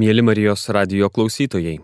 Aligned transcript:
Mėly 0.00 0.22
Marijos 0.24 0.62
radio 0.72 1.10
klausytojai. 1.12 1.74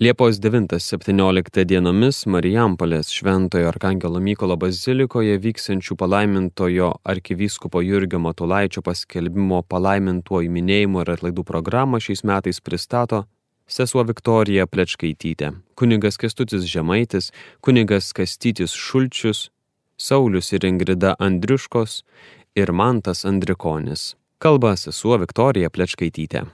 Liepos 0.00 0.38
9-17 0.40 1.64
dienomis 1.68 2.22
Marijampolės 2.30 3.10
Šventojo 3.12 3.68
Arkangelo 3.68 4.22
Mykolo 4.22 4.56
bazilikoje 4.62 5.34
vyksiančių 5.42 5.96
palaimintojo 6.00 6.88
arkivyskupo 7.12 7.82
Jurgio 7.84 8.22
Matulaičio 8.24 8.84
paskelbimo 8.86 9.60
palaimintuoju 9.68 10.54
minėjimo 10.56 11.04
ir 11.04 11.12
atlaidų 11.18 11.44
programą 11.50 12.00
šiais 12.06 12.24
metais 12.24 12.62
pristato 12.64 13.26
sesuo 13.68 14.06
Viktorija 14.08 14.64
Plečkaitytė, 14.70 15.52
kunigas 15.76 16.16
Kestutis 16.16 16.64
Žemaitis, 16.70 17.32
kunigas 17.60 18.12
Kastytis 18.16 18.72
Šulčius, 18.72 19.50
Saulis 20.00 20.52
ir 20.56 20.64
Ingrida 20.64 21.12
Andriuškos 21.20 22.02
ir 22.56 22.72
Mantas 22.72 23.26
Andrikonis. 23.28 24.14
Kalba 24.40 24.78
sesuo 24.80 25.20
Viktorija 25.20 25.68
Plečkaitytė. 25.68 26.48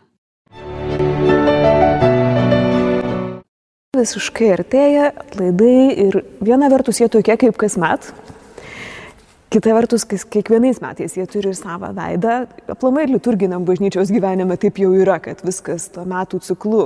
Visiškai 3.91 4.53
artėja 4.55 5.09
atlaidai 5.19 5.89
ir 5.99 6.17
viena 6.39 6.69
vertus 6.71 7.01
jie 7.01 7.09
tokie 7.11 7.35
kaip 7.43 7.57
kasmet, 7.59 8.05
kita 9.51 9.73
vertus 9.75 10.05
kiekvienais 10.07 10.79
metais 10.79 11.17
jie 11.19 11.25
turi 11.27 11.51
ir 11.51 11.57
savo 11.59 11.89
veidą. 11.97 12.37
Aplamai 12.71 13.09
liturginiam 13.11 13.65
bažnyčios 13.67 14.13
gyvenime 14.15 14.55
taip 14.63 14.79
jau 14.79 14.93
yra, 14.95 15.17
kad 15.25 15.43
viskas 15.43 15.89
to 15.91 16.05
metų 16.07 16.39
ciklu 16.47 16.85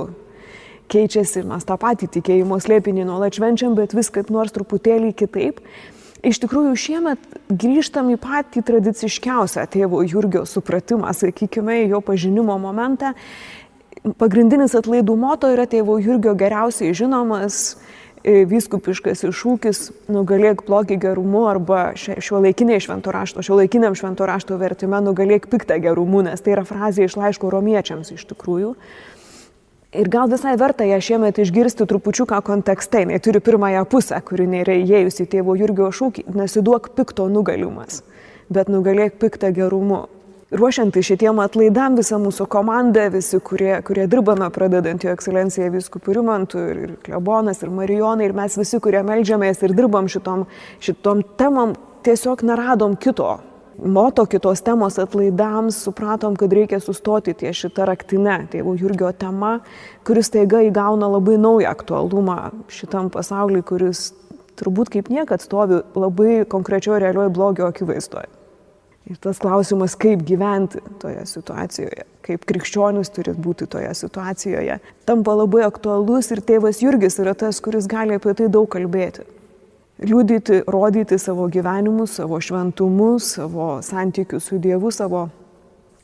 keičiasi 0.89 1.43
ir 1.43 1.45
mes 1.51 1.69
tą 1.69 1.77
patį 1.77 2.09
tikėjimo 2.15 2.57
slėpinį 2.65 3.05
nuolat 3.05 3.37
švenčiam, 3.37 3.77
bet 3.77 3.93
vis 3.93 4.09
kaip 4.09 4.31
nors 4.33 4.55
truputėlį 4.57 5.13
kitaip. 5.13 5.61
Iš 6.25 6.39
tikrųjų, 6.41 6.71
šiemet 6.73 7.37
grįžtam 7.53 8.09
į 8.15 8.17
patį 8.17 8.65
tradiciškiausią 8.65 9.67
tėvo 9.69 10.01
Jurgio 10.09 10.41
supratimą, 10.49 11.13
sakykime, 11.13 11.83
jo 11.85 12.01
pažinimo 12.01 12.57
momentą 12.57 13.13
pagrindinis 14.13 14.75
atlaidų 14.77 15.15
moto 15.17 15.49
yra 15.53 15.65
tėvo 15.69 15.97
Jurgio 16.01 16.35
geriausiai 16.37 16.93
žinomas 16.97 17.77
e, 18.21 18.43
vyskupiškas 18.49 19.25
iššūkis 19.25 19.81
nugalėk 20.13 20.65
blogį 20.67 20.99
gerumu 21.07 21.45
arba 21.49 21.87
šio 21.97 22.41
laikiniai 22.43 22.83
švento 22.83 23.13
rašto, 23.15 23.41
šio 23.45 23.57
laikiniam 23.61 23.97
švento 23.97 24.27
rašto 24.29 24.59
vertime 24.61 25.01
nugalėk 25.01 25.49
piktą 25.49 25.79
gerumu, 25.81 26.21
nes 26.27 26.45
tai 26.45 26.53
yra 26.57 26.65
frazė 26.67 27.09
iš 27.09 27.17
laiško 27.17 27.49
romiečiams 27.53 28.13
iš 28.13 28.25
tikrųjų. 28.29 28.75
Ir 29.95 30.09
gal 30.11 30.27
visai 30.27 30.57
verta 30.59 30.83
ją 30.83 30.97
šiemet 30.99 31.37
išgirsti 31.39 31.85
trupučiuką 31.87 32.41
kontekste, 32.43 33.05
jinai 33.05 33.21
turi 33.23 33.39
pirmąją 33.39 33.85
pusę, 33.87 34.19
kuri 34.27 34.43
nėra 34.51 34.75
įėjusi 34.81 35.23
tėvo 35.31 35.55
Jurgio 35.55 35.87
šūkį, 35.95 36.27
nesiduok 36.35 36.91
pikto 36.97 37.29
nugalimas, 37.31 38.01
bet 38.51 38.67
nugalėk 38.67 39.15
piktą 39.21 39.53
gerumu 39.55 40.03
ruošiantis 40.51 41.07
šitiem 41.09 41.39
atlaidam 41.41 41.95
visą 41.97 42.19
mūsų 42.21 42.45
komandą, 42.51 43.07
visi, 43.13 43.39
kurie, 43.43 43.73
kurie 43.85 44.05
dirbame, 44.09 44.47
pradedant 44.53 45.03
jo 45.03 45.13
ekscelenciją 45.15 45.71
viskupų 45.73 46.19
Rimantų 46.19 46.61
ir, 46.69 46.83
ir 46.85 46.93
Klebonas 47.05 47.63
ir 47.63 47.73
Marijonai, 47.73 48.29
ir 48.29 48.37
mes 48.37 48.57
visi, 48.59 48.79
kurie 48.83 49.01
melžiamės 49.05 49.63
ir 49.65 49.73
dirbam 49.77 50.09
šitom, 50.11 50.45
šitom 50.85 51.25
temam, 51.39 51.75
tiesiog 52.05 52.45
neradom 52.45 52.97
kito. 53.01 53.39
Moto 53.75 54.23
kitos 54.31 54.61
temos 54.63 54.95
atlaidams 55.01 55.81
supratom, 55.83 56.37
kad 56.39 56.53
reikia 56.55 56.77
sustoti 56.79 57.33
ties 57.35 57.57
šitą 57.59 57.89
raktinę, 57.89 58.37
tėvų 58.53 58.77
Jurgio 58.79 59.09
tema, 59.11 59.57
kuris 60.07 60.31
taiga 60.31 60.61
įgauna 60.63 61.09
labai 61.17 61.35
naują 61.41 61.73
aktualumą 61.73 62.37
šitam 62.71 63.11
pasauliui, 63.11 63.65
kuris 63.67 64.13
turbūt 64.55 64.93
kaip 64.93 65.11
niekad 65.11 65.43
stovi 65.43 65.81
labai 65.97 66.45
konkrečioje 66.47 67.03
realioje 67.03 67.35
blogio 67.35 67.67
akivaizdoje. 67.67 68.34
Ir 69.05 69.19
tas 69.21 69.37
klausimas, 69.37 69.93
kaip 70.01 70.23
gyventi 70.25 70.79
toje 71.01 71.21
situacijoje, 71.29 72.07
kaip 72.25 72.45
krikščionis 72.49 73.11
turi 73.13 73.35
būti 73.37 73.67
toje 73.69 73.91
situacijoje, 73.93 74.79
tampa 75.05 75.35
labai 75.37 75.61
aktualus 75.67 76.31
ir 76.33 76.41
tėvas 76.41 76.81
Jurgis 76.81 77.19
yra 77.21 77.35
tas, 77.37 77.59
kuris 77.61 77.85
gali 77.85 78.17
apie 78.17 78.33
tai 78.33 78.49
daug 78.49 78.65
kalbėti. 78.73 79.27
Liūdyti, 80.01 80.63
rodyti 80.73 81.19
savo 81.21 81.45
gyvenimus, 81.53 82.17
savo 82.17 82.41
šventumus, 82.41 83.29
savo 83.37 83.75
santykius 83.85 84.49
su 84.49 84.57
Dievu, 84.59 84.89
savo 84.91 85.27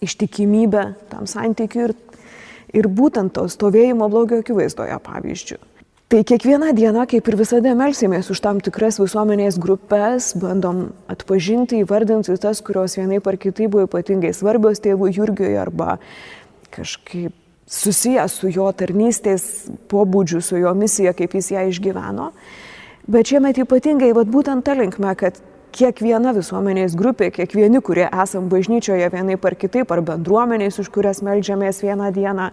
ištikimybę 0.05 0.85
tam 1.09 1.25
santykiu 1.27 1.87
ir, 1.89 1.97
ir 2.77 2.87
būtent 2.87 3.33
to 3.33 3.47
stovėjimo 3.49 4.07
blogio 4.13 4.43
akivaizdoje 4.45 5.01
pavyzdžių. 5.09 5.59
Tai 6.11 6.23
kiekvieną 6.23 6.73
dieną, 6.73 7.05
kaip 7.07 7.27
ir 7.31 7.35
visada, 7.39 7.71
melsimės 7.71 8.27
už 8.33 8.39
tam 8.43 8.57
tikras 8.59 8.97
visuomenės 8.99 9.55
grupės, 9.63 10.33
bandom 10.35 10.89
atpažinti, 11.07 11.77
įvardinti 11.85 12.35
tas, 12.35 12.59
kurios 12.59 12.97
vienaip 12.99 13.29
ar 13.31 13.37
kitaip 13.39 13.71
buvo 13.71 13.85
ypatingai 13.87 14.33
svarbios 14.35 14.83
tėvų 14.83 15.07
Jurgiui 15.15 15.53
arba 15.55 16.01
kažkaip 16.75 17.31
susijęs 17.63 18.35
su 18.41 18.51
jo 18.51 18.67
tarnystės 18.75 19.47
pobūdžiu, 19.87 20.43
su 20.43 20.59
jo 20.59 20.75
misija, 20.75 21.15
kaip 21.15 21.39
jis 21.39 21.53
ją 21.55 21.63
išgyveno. 21.71 22.33
Bet 23.07 23.31
šiemet 23.31 23.63
ypatingai, 23.63 24.11
vad 24.11 24.27
būtent 24.35 24.67
ta 24.67 24.75
linkme, 24.75 25.15
kad 25.15 25.39
kiekviena 25.71 26.35
visuomenės 26.35 26.99
grupė, 26.99 27.31
kiekvieni, 27.39 27.79
kurie 27.79 28.09
esam 28.11 28.51
bažnyčioje 28.51 29.07
vienaip 29.15 29.47
ar 29.47 29.55
kitaip, 29.55 29.95
ar 29.95 30.03
bendruomenės, 30.11 30.83
už 30.83 30.91
kurias 30.91 31.23
melžiamės 31.23 31.85
vieną 31.87 32.11
dieną, 32.19 32.51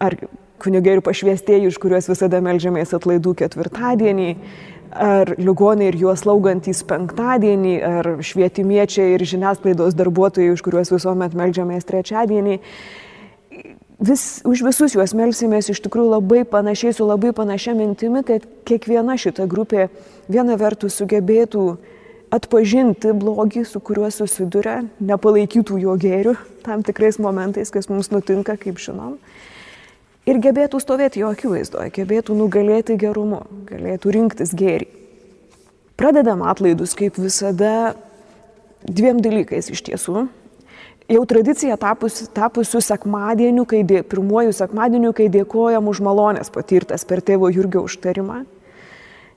ar 0.00 0.24
kunigai 0.60 0.98
ir 0.98 1.02
pašviestieji, 1.04 1.70
iš 1.70 1.78
kuriuos 1.80 2.08
visada 2.10 2.40
melžiamės 2.44 2.94
atlaidų 2.96 3.34
ketvirtadienį, 3.40 4.30
ar 4.90 5.34
ligoniai 5.38 5.90
ir 5.92 5.98
juos 6.00 6.24
laugantys 6.26 6.82
penktadienį, 6.86 7.74
ar 7.86 8.08
švietimiečiai 8.26 9.14
ir 9.14 9.24
žiniasklaidos 9.32 9.94
darbuotojai, 9.98 10.50
už 10.54 10.64
kuriuos 10.66 10.90
visuomet 10.92 11.36
melžiamės 11.38 11.86
trečiadienį. 11.88 12.58
Vis, 14.00 14.40
už 14.48 14.62
visus 14.64 14.96
juos 14.96 15.12
melsimės 15.12 15.68
iš 15.70 15.82
tikrųjų 15.84 16.14
labai 16.14 16.42
panašiai, 16.48 16.94
su 16.96 17.04
labai 17.04 17.34
panašia 17.36 17.74
mintimi, 17.76 18.24
kad 18.24 18.46
kiekviena 18.64 19.18
šita 19.20 19.44
grupė 19.50 19.90
viena 20.30 20.56
vertus 20.56 20.96
sugebėtų 20.96 21.64
atpažinti 22.32 23.12
blogį, 23.12 23.66
su 23.68 23.82
kuriuo 23.84 24.08
susiduria, 24.14 24.80
nepalaikytų 25.04 25.82
jo 25.82 25.98
gėrių 26.00 26.34
tam 26.64 26.84
tikrais 26.86 27.18
momentais, 27.20 27.72
kas 27.74 27.90
mums 27.92 28.08
nutinka, 28.14 28.56
kaip 28.60 28.80
žinom 28.80 29.18
ir 30.30 30.40
gebėtų 30.42 30.80
stovėti 30.82 31.24
jo 31.24 31.32
akivaizdoje, 31.34 31.90
gebėtų 31.98 32.36
nugalėti 32.38 32.96
gerumu, 33.00 33.42
galėtų 33.68 34.14
rinktis 34.16 34.54
gėrį. 34.56 34.88
Pradedam 36.00 36.44
atlaidus, 36.48 36.94
kaip 36.96 37.18
visada, 37.20 37.94
dviem 38.86 39.20
dalykais 39.20 39.68
iš 39.74 39.82
tiesų. 39.90 40.28
Jau 41.10 41.24
tradicija 41.26 41.74
tapusiu 41.80 42.28
tapus 42.30 42.70
sekmadieniu, 42.86 43.66
kai 43.66 43.82
dė, 43.82 44.04
pirmuoju 44.06 44.54
sekmadieniu, 44.54 45.10
kai 45.12 45.26
dėkojam 45.32 45.90
už 45.90 46.00
malonės 46.06 46.52
patirtas 46.54 47.04
per 47.04 47.20
tėvo 47.20 47.50
Jurgio 47.50 47.82
užtarimą. 47.88 48.44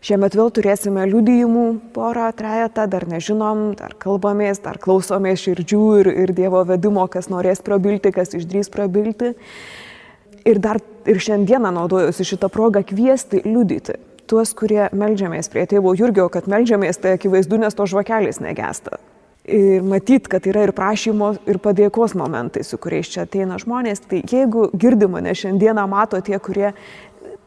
Šiemet 0.03 0.35
vėl 0.35 0.51
turėsime 0.53 1.05
liudijimų 1.07 1.65
porą, 1.95 2.27
trejetą, 2.35 2.85
dar 2.91 3.07
nežinom, 3.07 3.71
dar 3.79 3.95
kalbamės, 3.95 4.59
dar 4.61 4.77
klausomės 4.77 5.41
širdžių 5.45 5.83
ir, 6.01 6.09
ir 6.25 6.33
Dievo 6.35 6.61
vedimo, 6.67 7.07
kas 7.07 7.31
norės 7.31 7.63
prabilti, 7.63 8.11
kas 8.13 8.35
išdrys 8.35 8.69
prabilti 8.69 9.31
ir 10.45 10.59
dar 10.59 10.79
ir 11.05 11.19
šiandieną 11.19 11.71
naudojusi 11.75 12.25
šitą 12.33 12.49
progą 12.51 12.83
kviesti 12.87 13.43
liudyti 13.45 13.97
tuos, 14.27 14.53
kurie 14.55 14.87
melžiamės 14.95 15.49
prie 15.51 15.65
tėvo 15.69 15.93
Jurgio, 15.97 16.29
kad 16.31 16.47
melžiamės, 16.49 16.99
tai 17.01 17.17
akivaizdu, 17.17 17.59
nes 17.61 17.75
to 17.75 17.85
žvakelis 17.89 18.39
negesta. 18.43 18.97
Ir 19.43 19.83
matyt, 19.83 20.29
kad 20.31 20.45
yra 20.47 20.63
ir 20.63 20.71
prašymo, 20.75 21.33
ir 21.51 21.59
padėkos 21.59 22.15
momentai, 22.15 22.63
su 22.63 22.79
kuriais 22.79 23.11
čia 23.11 23.25
ateina 23.25 23.59
žmonės. 23.59 24.05
Tai 24.07 24.21
jeigu 24.23 24.69
girdi 24.79 25.09
mane 25.11 25.35
šiandieną, 25.35 25.83
mato 25.91 26.21
tie, 26.23 26.39
kurie 26.39 26.71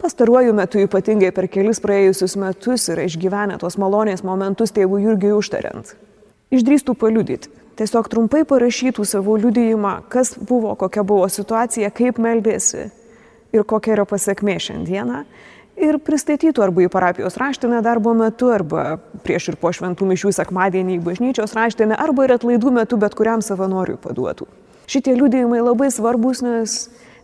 pastaruoju 0.03 0.53
metu, 0.57 0.83
ypatingai 0.85 1.33
per 1.33 1.49
kelis 1.49 1.81
praėjusius 1.81 2.37
metus, 2.37 2.91
yra 2.93 3.09
išgyvenę 3.09 3.57
tos 3.63 3.81
malonės 3.81 4.27
momentus 4.29 4.77
tėvų 4.77 5.01
Jurgiui 5.07 5.33
užtariant, 5.39 5.97
išdrįstų 6.53 6.99
paliudyti 7.01 7.66
tiesiog 7.77 8.09
trumpai 8.13 8.45
parašytų 8.49 9.05
savo 9.07 9.37
liudijimą, 9.41 9.99
kas 10.13 10.35
buvo, 10.37 10.75
kokia 10.79 11.05
buvo 11.07 11.29
situacija, 11.33 11.91
kaip 11.95 12.21
meldėsi 12.23 12.89
ir 13.55 13.67
kokia 13.69 13.97
yra 13.97 14.07
pasiekmė 14.09 14.57
šiandieną. 14.63 15.23
Ir 15.77 15.99
pristatytų 16.01 16.63
arba 16.65 16.87
į 16.87 16.89
parapijos 16.93 17.35
raštinę 17.37 17.83
darbo 17.85 18.15
metu, 18.17 18.49
arba 18.49 18.97
prieš 19.27 19.51
ir 19.53 19.59
po 19.61 19.75
šventų 19.77 20.09
mišių 20.09 20.33
sekmadienį 20.39 20.97
į 20.97 21.03
bažnyčios 21.05 21.53
raštinę, 21.57 21.99
arba 22.01 22.25
ir 22.25 22.33
atlaidų 22.39 22.73
metu 22.79 22.97
bet 23.01 23.17
kuriam 23.19 23.45
savanoriui 23.45 23.99
paduotų. 24.01 24.49
Šitie 24.89 25.13
liudijimai 25.19 25.61
labai 25.61 25.91
svarbus, 25.93 26.41
nes 26.47 26.79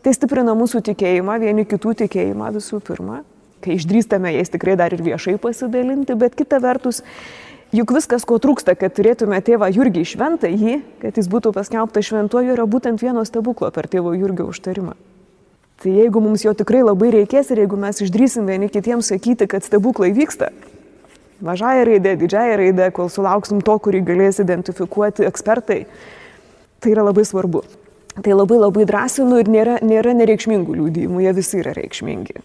tai 0.05 0.13
stiprina 0.13 0.53
mūsų 0.59 0.83
tikėjimą, 0.91 1.39
vieni 1.41 1.65
kitų 1.69 1.95
tikėjimą 2.03 2.51
visų 2.59 2.83
pirma, 2.85 3.23
kai 3.65 3.79
išdrįstame 3.79 4.35
jais 4.35 4.53
tikrai 4.53 4.77
dar 4.77 4.93
ir 4.93 5.01
viešai 5.07 5.39
pasidalinti, 5.41 6.19
bet 6.19 6.37
kita 6.37 6.61
vertus 6.61 7.01
Juk 7.73 7.95
viskas, 7.97 8.27
ko 8.29 8.37
trūksta, 8.37 8.75
kad 8.77 8.93
turėtume 8.93 9.39
tėvą 9.41 9.71
Jurgį 9.73 10.03
šventą 10.05 10.51
jį, 10.53 10.83
kad 11.01 11.17
jis 11.17 11.29
būtų 11.33 11.55
paskelbtas 11.57 12.05
šventuoju, 12.11 12.53
yra 12.53 12.67
būtent 12.69 13.01
vieno 13.01 13.25
stebuklo 13.25 13.71
per 13.73 13.89
tėvo 13.89 14.13
Jurgio 14.13 14.51
užtarimą. 14.53 14.93
Tai 15.81 15.95
jeigu 15.97 16.21
mums 16.21 16.45
jo 16.45 16.53
tikrai 16.53 16.83
labai 16.85 17.09
reikės 17.17 17.49
ir 17.51 17.63
jeigu 17.65 17.81
mes 17.81 18.03
išdrysim 18.05 18.45
vieni 18.47 18.69
kitiems 18.69 19.09
sakyti, 19.09 19.49
kad 19.49 19.65
stebuklai 19.65 20.13
vyksta, 20.13 20.53
mažąją 21.41 21.89
raidę, 21.89 22.13
didžiąją 22.21 22.61
raidę, 22.61 22.91
kol 22.93 23.09
sulauksim 23.09 23.65
to, 23.65 23.79
kurį 23.81 24.05
galės 24.05 24.45
identifikuoti 24.45 25.25
ekspertai, 25.33 25.87
tai 26.77 26.93
yra 26.93 27.09
labai 27.09 27.25
svarbu. 27.25 27.65
Tai 28.21 28.37
labai 28.37 28.61
labai 28.61 28.85
drąsinu 28.85 29.41
ir 29.41 29.49
nėra, 29.49 29.81
nėra 29.81 30.13
nereikšmingų 30.21 30.77
liūdėjimų, 30.77 31.25
jie 31.25 31.39
visi 31.41 31.63
yra 31.65 31.73
reikšmingi. 31.81 32.43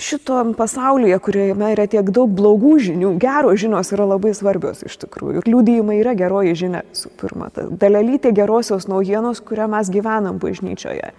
Šito 0.00 0.54
pasaulyje, 0.56 1.18
kuriame 1.20 1.74
yra 1.74 1.84
tiek 1.90 2.06
daug 2.08 2.30
blogų 2.32 2.78
žinių, 2.86 3.10
geros 3.20 3.58
žinios 3.60 3.90
yra 3.92 4.06
labai 4.08 4.32
svarbios 4.32 4.80
iš 4.86 4.96
tikrųjų. 5.02 5.42
Ir 5.42 5.50
liūdėjimai 5.52 5.98
yra 6.00 6.14
geroji 6.16 6.54
žinia, 6.56 6.80
su 6.96 7.12
pirma. 7.20 7.50
Dalelytė 7.52 8.32
gerosios 8.32 8.88
naujienos, 8.88 9.42
kurią 9.44 9.68
mes 9.68 9.92
gyvenam 9.92 10.40
bažnyčioje. 10.40 11.12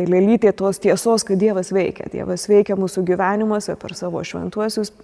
Dalelytė 0.00 0.54
tos 0.56 0.80
tiesos, 0.80 1.26
kad 1.28 1.36
Dievas 1.44 1.74
veikia. 1.76 2.08
Dievas 2.12 2.48
veikia 2.48 2.78
mūsų 2.80 3.04
gyvenimuose 3.12 3.76
per 3.76 3.92
savo 3.98 4.24
šventuosius. 4.24 4.94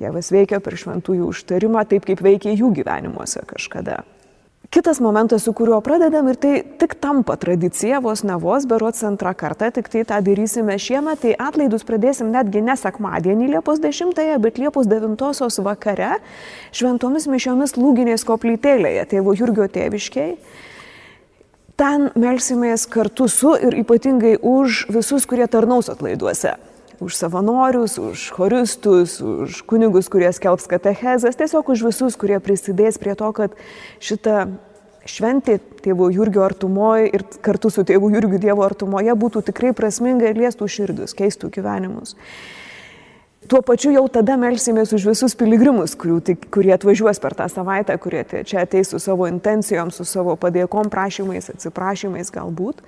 Dievas 0.00 0.32
veikia 0.32 0.62
per 0.64 0.80
šventųjų 0.80 1.28
užtarimą, 1.34 1.84
taip 1.92 2.08
kaip 2.08 2.24
veikia 2.24 2.56
jų 2.56 2.72
gyvenimuose 2.80 3.44
kažkada. 3.52 4.00
Kitas 4.76 5.00
momentas, 5.00 5.42
su 5.42 5.52
kuriuo 5.56 5.78
pradedam 5.80 6.26
ir 6.28 6.36
tai 6.36 6.58
tik 6.76 6.98
tampa 7.00 7.32
tradicija, 7.40 7.96
vos 8.04 8.20
ne 8.28 8.34
vos, 8.36 8.66
berots 8.68 9.00
antrą 9.08 9.32
kartą, 9.32 9.70
tik 9.72 9.88
tai 9.88 10.02
tą 10.04 10.18
darysime 10.20 10.76
šiemet, 10.76 11.22
tai 11.22 11.32
atlaidus 11.32 11.86
pradėsim 11.88 12.28
netgi 12.34 12.60
ne 12.60 12.74
sekmadienį 12.76 13.48
Liepos 13.54 13.80
10, 13.80 14.12
bet 14.44 14.60
Liepos 14.60 14.84
9 14.84 15.62
vakare 15.64 16.18
šventomis 16.76 17.24
mišiomis 17.24 17.72
lūginės 17.80 18.28
koplytėlėje, 18.28 19.08
tėvo 19.16 19.32
Jurgio 19.32 19.64
tėviškiai. 19.64 20.36
Ten 21.80 22.10
melsimės 22.12 22.84
kartu 22.84 23.32
su 23.32 23.56
ir 23.56 23.80
ypatingai 23.80 24.36
už 24.36 24.90
visus, 24.92 25.24
kurie 25.24 25.48
tarnaus 25.48 25.88
atlaiduose 25.88 26.58
už 27.00 27.16
savanorius, 27.16 27.98
už 27.98 28.30
choristus, 28.32 29.20
už 29.20 29.62
kunigus, 29.68 30.08
kurie 30.12 30.30
skelbs 30.32 30.68
katechezas, 30.70 31.36
tiesiog 31.36 31.68
už 31.74 31.84
visus, 31.88 32.16
kurie 32.16 32.40
prisidės 32.40 33.00
prie 33.00 33.16
to, 33.18 33.28
kad 33.36 33.56
šita 34.00 34.46
šventė 35.06 35.58
tėvo 35.84 36.10
Jurgio 36.10 36.44
artumoje 36.46 37.08
ir 37.14 37.24
kartu 37.44 37.70
su 37.70 37.86
tėvu 37.86 38.10
Jurgiu 38.14 38.40
Dievo 38.42 38.66
artumoje 38.66 39.14
būtų 39.14 39.44
tikrai 39.50 39.72
prasminga 39.76 40.30
ir 40.30 40.40
liestų 40.40 40.68
širdus, 40.70 41.14
keistų 41.16 41.50
gyvenimus. 41.54 42.16
Tuo 43.46 43.60
pačiu 43.62 43.92
jau 43.94 44.02
tada 44.10 44.34
melsimės 44.40 44.90
už 44.96 45.04
visus 45.12 45.36
piligrimus, 45.38 45.94
kurių, 45.94 46.18
kurie 46.50 46.72
atvažiuos 46.74 47.20
per 47.22 47.36
tą 47.38 47.46
savaitę, 47.52 47.94
kurie 48.02 48.24
čia 48.42 48.64
ateis 48.64 48.90
su 48.90 48.98
savo 48.98 49.28
intencijom, 49.30 49.92
su 49.94 50.02
savo 50.02 50.34
padėkom, 50.40 50.90
prašymais, 50.90 51.52
atsiprašymais 51.54 52.34
galbūt. 52.34 52.82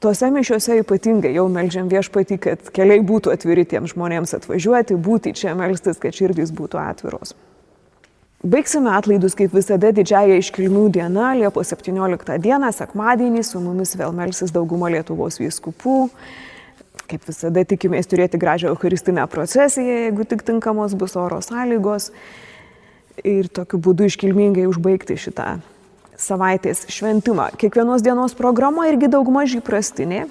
Tuose 0.00 0.30
mišiuose 0.32 0.78
ypatingai 0.80 1.34
jau 1.34 1.44
melžiam 1.52 1.88
viešpatį, 1.90 2.36
kad 2.40 2.68
keliai 2.72 3.02
būtų 3.04 3.34
atviri 3.34 3.66
tiems 3.68 3.92
žmonėms 3.92 4.32
atvažiuoti, 4.38 4.96
būti 4.96 5.34
čia 5.36 5.52
melstis, 5.58 5.98
kad 6.00 6.16
širdys 6.16 6.54
būtų 6.56 6.78
atviros. 6.80 7.34
Baigsime 8.40 8.94
atlaidus 8.96 9.34
kaip 9.36 9.52
visada 9.52 9.90
didžiaja 9.92 10.38
iškilmių 10.40 10.86
diena, 10.94 11.34
Liepos 11.36 11.74
17 11.74 12.38
dieną, 12.40 12.70
sekmadienį, 12.72 13.42
su 13.44 13.60
mumis 13.60 13.92
vėl 14.00 14.16
melsis 14.16 14.54
dauguma 14.54 14.88
Lietuvos 14.94 15.36
vyskupų. 15.42 15.96
Kaip 17.10 17.26
visada 17.28 17.66
tikimės 17.68 18.08
turėti 18.08 18.40
gražią 18.40 18.70
eucharistinę 18.72 19.26
procesiją, 19.28 19.98
jeigu 20.06 20.24
tik 20.30 20.46
tinkamos 20.48 20.96
bus 20.96 21.18
oro 21.20 21.42
sąlygos. 21.44 22.08
Ir 23.20 23.52
tokiu 23.52 23.82
būdu 23.84 24.08
iškilmingai 24.08 24.64
užbaigti 24.70 25.18
šitą 25.20 25.58
savaitės 26.20 26.84
šventimą. 26.92 27.50
Kiekvienos 27.60 28.04
dienos 28.04 28.36
programa 28.38 28.86
irgi 28.90 29.10
daugmaž 29.12 29.58
įprastinė. 29.60 30.26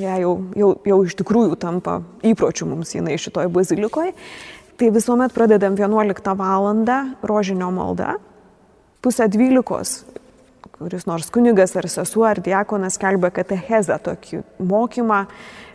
Ja 0.00 0.16
jau, 0.18 0.36
jau, 0.58 0.72
jau 0.84 0.98
iš 1.06 1.14
tikrųjų 1.20 1.56
tampa 1.62 2.00
įpročių 2.26 2.66
mums 2.72 2.96
jinai 2.96 3.16
šitoj 3.20 3.48
bazilikoje. 3.54 4.14
Tai 4.74 4.90
visuomet 4.90 5.34
pradedam 5.34 5.76
11 5.78 6.34
val. 6.34 6.84
rožinio 7.22 7.70
malda. 7.70 8.16
Pusę 9.00 9.28
12 9.28 10.14
kuris 10.78 11.06
nors 11.06 11.30
kunigas 11.30 11.76
ar 11.76 11.86
sesuo 11.88 12.24
ar 12.26 12.40
diakonas 12.42 12.98
kelbia 12.98 13.30
katechezą, 13.30 13.98
tokį 14.02 14.42
mokymą, 14.58 15.24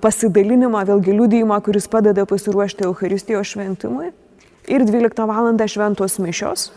pasidalinimą, 0.03 0.83
vėlgi 0.89 1.15
liudijimą, 1.15 1.61
kuris 1.63 1.87
padeda 1.87 2.25
pasiruošti 2.29 2.85
Euharistijos 2.89 3.53
šventimui. 3.53 4.11
Ir 4.69 4.85
12 4.85 5.25
val. 5.25 5.49
šventos 5.65 6.19
mišios, 6.19 6.69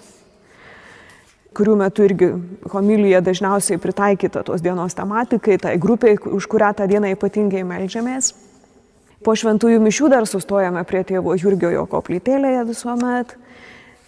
kurių 1.57 1.77
metu 1.81 2.07
irgi 2.07 2.31
homilija 2.73 3.21
dažniausiai 3.25 3.81
pritaikyta 3.81 4.43
tos 4.47 4.65
dienos 4.65 4.97
tematikai, 4.97 5.59
tai 5.61 5.77
grupiai, 5.81 6.17
už 6.17 6.49
kurią 6.51 6.73
tą 6.79 6.89
dieną 6.89 7.13
ypatingai 7.17 7.63
melžiamės. 7.69 8.33
Po 9.23 9.37
šventųjų 9.39 9.79
mišių 9.85 10.09
dar 10.11 10.27
sustojame 10.27 10.83
prie 10.89 11.05
tėvo 11.07 11.37
Jurgio 11.39 11.71
jo 11.71 11.87
koplytėlėje 11.87 12.65
visuomet, 12.73 13.37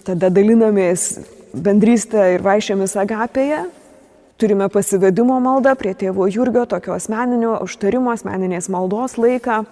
tada 0.07 0.31
dalinamės 0.33 1.07
bendrystę 1.55 2.33
ir 2.35 2.43
vaišėmis 2.43 2.97
agapėje, 2.99 3.61
turime 4.41 4.67
pasivedimo 4.69 5.39
maldą 5.41 5.77
prie 5.79 5.95
tėvo 5.95 6.27
Jurgio, 6.27 6.65
tokio 6.67 6.97
asmeninio 6.97 7.61
užtarimo, 7.63 8.11
asmeninės 8.17 8.67
maldos 8.73 9.15
laiką, 9.21 9.63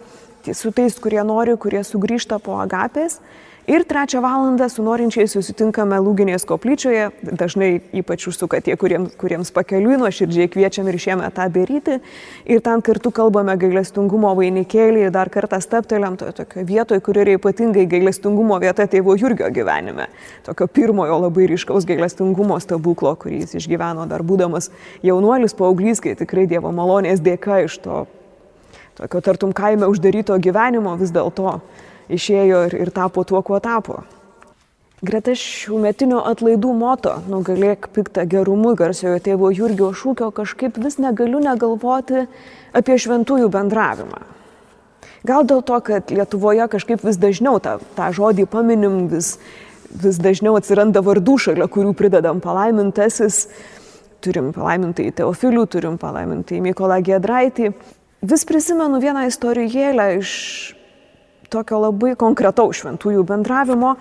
su 0.54 0.70
tais, 0.74 0.94
kurie 1.02 1.22
nori, 1.26 1.56
kurie 1.58 1.82
sugrįžta 1.86 2.38
po 2.42 2.60
agapės. 2.62 3.18
Ir 3.66 3.84
trečią 3.84 4.20
valandą 4.20 4.66
su 4.68 4.82
norinčiais 4.82 5.30
susitinkame 5.36 5.94
Lūginės 6.02 6.42
koplyčioje, 6.50 7.12
dažnai 7.22 7.76
ypač 7.94 8.24
užsuka 8.26 8.58
tie, 8.58 8.74
kuriems, 8.74 9.12
kuriems 9.14 9.52
pakeliui 9.54 10.00
nuoširdžiai 10.00 10.48
kviečiam 10.50 10.88
ir 10.90 10.98
šiemet 10.98 11.36
tą 11.36 11.46
daryti. 11.54 12.00
Ir 12.50 12.58
ten 12.66 12.82
kartu 12.82 13.12
kalbame 13.14 13.54
gailestingumo 13.54 14.32
vainikėlį 14.34 15.04
ir 15.06 15.12
dar 15.14 15.30
kartą 15.30 15.60
staptelėm 15.62 16.16
toje 16.18 16.34
tokio 16.40 16.64
vietoje, 16.66 17.04
kur 17.06 17.20
yra 17.22 17.36
ypatingai 17.38 17.84
gailestingumo 17.92 18.58
vieta 18.64 18.88
tėvo 18.90 19.14
Jurgio 19.14 19.46
gyvenime. 19.54 20.08
Tokio 20.42 20.66
pirmojo 20.66 21.20
labai 21.28 21.46
ryškaus 21.52 21.86
gailestingumo 21.86 22.58
stebuklo, 22.58 23.14
kurį 23.14 23.44
jis 23.44 23.60
išgyveno 23.62 24.08
dar 24.10 24.26
būdamas 24.26 24.72
jaunuolis, 25.06 25.54
paauglys, 25.54 26.02
kai 26.02 26.16
tikrai 26.18 26.48
Dievo 26.50 26.74
malonės 26.74 27.22
dėka 27.22 27.62
iš 27.68 27.78
to 27.86 28.02
tokio 28.98 29.22
tartum 29.24 29.54
kaime 29.56 29.86
uždaryto 29.88 30.36
gyvenimo 30.42 30.92
vis 31.00 31.14
dėlto 31.14 31.60
išėjo 32.10 32.66
ir, 32.68 32.76
ir 32.86 32.90
tapo 32.94 33.24
tuo, 33.28 33.42
kuo 33.46 33.60
tapo. 33.62 34.02
Greta 35.02 35.32
šių 35.34 35.80
metinio 35.82 36.20
atlaidų 36.30 36.72
moto 36.78 37.16
nugalėk 37.26 37.88
piktą 37.90 38.22
gerumu 38.30 38.76
garsiojo 38.78 39.18
tėvo 39.18 39.48
Jurgio 39.50 39.88
šūkio 39.98 40.28
kažkaip 40.30 40.78
vis 40.78 41.00
negaliu 41.02 41.40
negalvoti 41.42 42.28
apie 42.70 42.98
šventųjų 43.02 43.48
bendravimą. 43.50 44.20
Gal 45.26 45.42
dėl 45.46 45.64
to, 45.66 45.78
kad 45.82 46.10
Lietuvoje 46.10 46.68
kažkaip 46.70 47.02
vis 47.02 47.18
dažniau 47.18 47.58
tą, 47.62 47.80
tą 47.96 48.08
žodį 48.14 48.46
paminim, 48.50 49.08
vis, 49.10 49.36
vis 49.90 50.20
dažniau 50.22 50.54
atsiranda 50.58 51.02
vardų 51.02 51.34
šalia, 51.48 51.66
kurių 51.66 51.96
pridedam 51.98 52.38
palaimintasis, 52.42 53.48
turim 54.22 54.52
palaimintai 54.54 55.08
Teofilių, 55.18 55.66
turim 55.66 55.98
palaimintai 55.98 56.62
Mykolą 56.62 57.00
Gedraitį. 57.06 57.72
Vis 58.22 58.46
prisimenu 58.46 59.02
vieną 59.02 59.26
istorijėlę 59.30 60.08
iš 60.20 60.32
tokio 61.52 61.80
labai 61.84 62.14
konkretaus 62.18 62.82
šventųjų 62.82 63.24
bendravimo. 63.28 63.96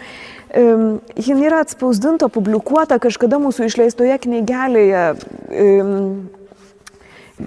Ji 0.52 1.38
yra 1.38 1.62
atspausdinta, 1.66 2.32
publikuota 2.34 3.00
kažkada 3.04 3.40
mūsų 3.44 3.70
išleistoje 3.70 4.20
knygelėje 4.26 5.04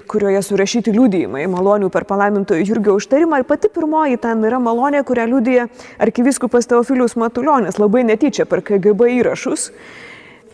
kurioje 0.08 0.42
surašyti 0.44 0.92
liūdėjimai 0.94 1.44
malonių 1.50 1.90
per 1.92 2.06
palaimintojo 2.08 2.64
Jurgio 2.66 2.96
užtarimą. 2.98 3.40
Ir 3.40 3.48
pati 3.48 3.70
pirmoji 3.72 4.18
ten 4.22 4.44
yra 4.46 4.60
malonė, 4.62 5.04
kurią 5.06 5.26
liūdėja 5.30 5.68
arkiviskupas 6.02 6.68
Teofilius 6.70 7.16
Matuljonis, 7.20 7.78
labai 7.78 8.04
netyčia 8.08 8.46
per 8.50 8.64
KGB 8.66 9.12
įrašus. 9.20 9.70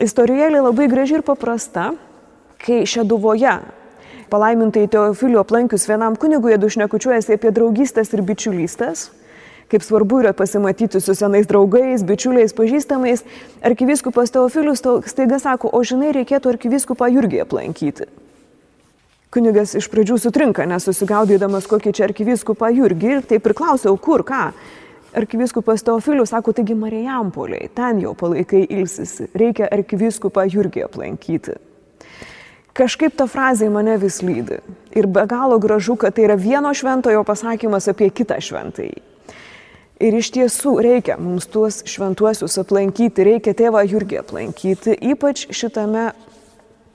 Istorijėlė 0.01 0.65
labai 0.65 0.89
graži 0.93 1.19
ir 1.19 1.27
paprasta, 1.27 1.91
kai 2.61 2.83
Šeduvoje 2.89 3.59
palaimintai 4.33 4.87
Teofiliu 4.91 5.41
aplankius 5.43 5.89
vienam 5.91 6.17
kunigui, 6.21 6.55
jie 6.55 6.61
dušnekučiuojasi 6.63 7.37
apie 7.37 7.53
draugystės 7.55 8.13
ir 8.15 8.25
bičiulystės 8.27 9.09
kaip 9.71 9.85
svarbu 9.87 10.21
yra 10.25 10.33
pasimatyti 10.37 11.01
su 11.01 11.15
senais 11.15 11.47
draugais, 11.47 12.03
bičiuliais, 12.07 12.55
pažįstamais. 12.57 13.23
Arkiviskupas 13.63 14.35
Teofilius 14.35 14.83
staiga 15.07 15.39
sako, 15.39 15.71
o 15.73 15.83
žinai, 15.87 16.11
reikėtų 16.17 16.57
arkiviskupą 16.57 17.09
Jurgį 17.15 17.45
aplankyti. 17.45 18.09
Kunigas 19.31 19.77
iš 19.79 19.87
pradžių 19.93 20.17
sutrinka, 20.19 20.67
nesusigaudydamas 20.67 21.69
kokį 21.71 21.95
čia 21.95 22.09
arkiviskupą 22.09 22.73
Jurgį 22.75 23.11
ir 23.15 23.27
taip 23.31 23.45
priklausiau, 23.47 23.95
kur, 23.95 24.27
ką. 24.27 24.51
Arkiviskupas 25.15 25.85
Teofilius 25.87 26.33
sako, 26.35 26.55
taigi 26.55 26.75
Marijampoliai, 26.79 27.71
ten 27.75 28.03
jau 28.03 28.15
palaikai 28.19 28.65
ilsisi, 28.67 29.29
reikia 29.39 29.71
arkiviskupą 29.71 30.47
Jurgį 30.51 30.87
aplankyti. 30.87 31.55
Kažkaip 32.75 33.17
ta 33.19 33.27
frazė 33.31 33.67
mane 33.71 33.97
vis 34.03 34.21
lydi. 34.23 34.61
Ir 34.95 35.07
be 35.11 35.23
galo 35.31 35.59
gražu, 35.63 35.95
kad 35.99 36.15
tai 36.15 36.27
yra 36.29 36.39
vieno 36.39 36.71
šventojo 36.75 37.23
pasakymas 37.27 37.91
apie 37.91 38.11
kitą 38.15 38.39
šventąjį. 38.43 39.10
Ir 40.01 40.15
iš 40.17 40.31
tiesų 40.33 40.79
reikia 40.81 41.19
mums 41.21 41.45
tuos 41.53 41.83
šventuosius 41.85 42.55
aplankyti, 42.63 43.25
reikia 43.27 43.53
tėvą 43.53 43.83
Jurgį 43.85 44.23
aplankyti, 44.23 44.95
ypač 45.13 45.43
šitame 45.53 46.07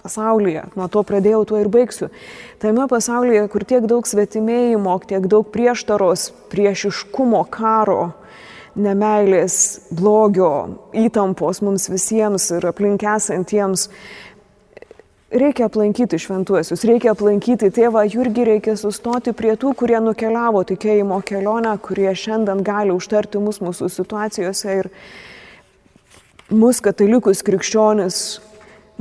pasaulyje, 0.01 0.63
nuo 0.77 0.87
to 0.89 1.03
pradėjau, 1.05 1.43
tuo 1.49 1.59
ir 1.61 1.69
baigsiu. 1.69 2.09
Tame 2.61 2.87
pasaulyje, 2.89 3.45
kur 3.53 3.65
tiek 3.67 3.85
daug 3.89 4.09
svetimėjimo, 4.09 4.97
tiek 5.09 5.25
daug 5.29 5.49
prieštaros, 5.53 6.31
priešiškumo, 6.49 7.43
karo, 7.53 8.15
nemailės, 8.75 9.57
blogio, 9.93 10.51
įtampos 10.97 11.61
mums 11.65 11.87
visiems 11.93 12.49
ir 12.57 12.65
aplink 12.69 13.05
esantiems, 13.05 13.87
reikia 15.31 15.65
aplankyti 15.69 16.19
šventuosius, 16.21 16.83
reikia 16.87 17.13
aplankyti 17.15 17.71
tėvą 17.73 18.05
Jurgį, 18.09 18.45
reikia 18.51 18.75
sustoti 18.79 19.33
prie 19.35 19.55
tų, 19.59 19.73
kurie 19.77 19.99
nukeliavo 20.03 20.63
tikėjimo 20.67 21.21
kelionę, 21.25 21.75
kurie 21.81 22.11
šiandien 22.15 22.63
gali 22.65 22.93
užtarti 22.95 23.41
mus 23.41 23.61
mūsų 23.63 23.89
situacijose 23.91 24.79
ir 24.81 24.91
mus 26.53 26.81
katalikus 26.83 27.43
krikščionis 27.45 28.19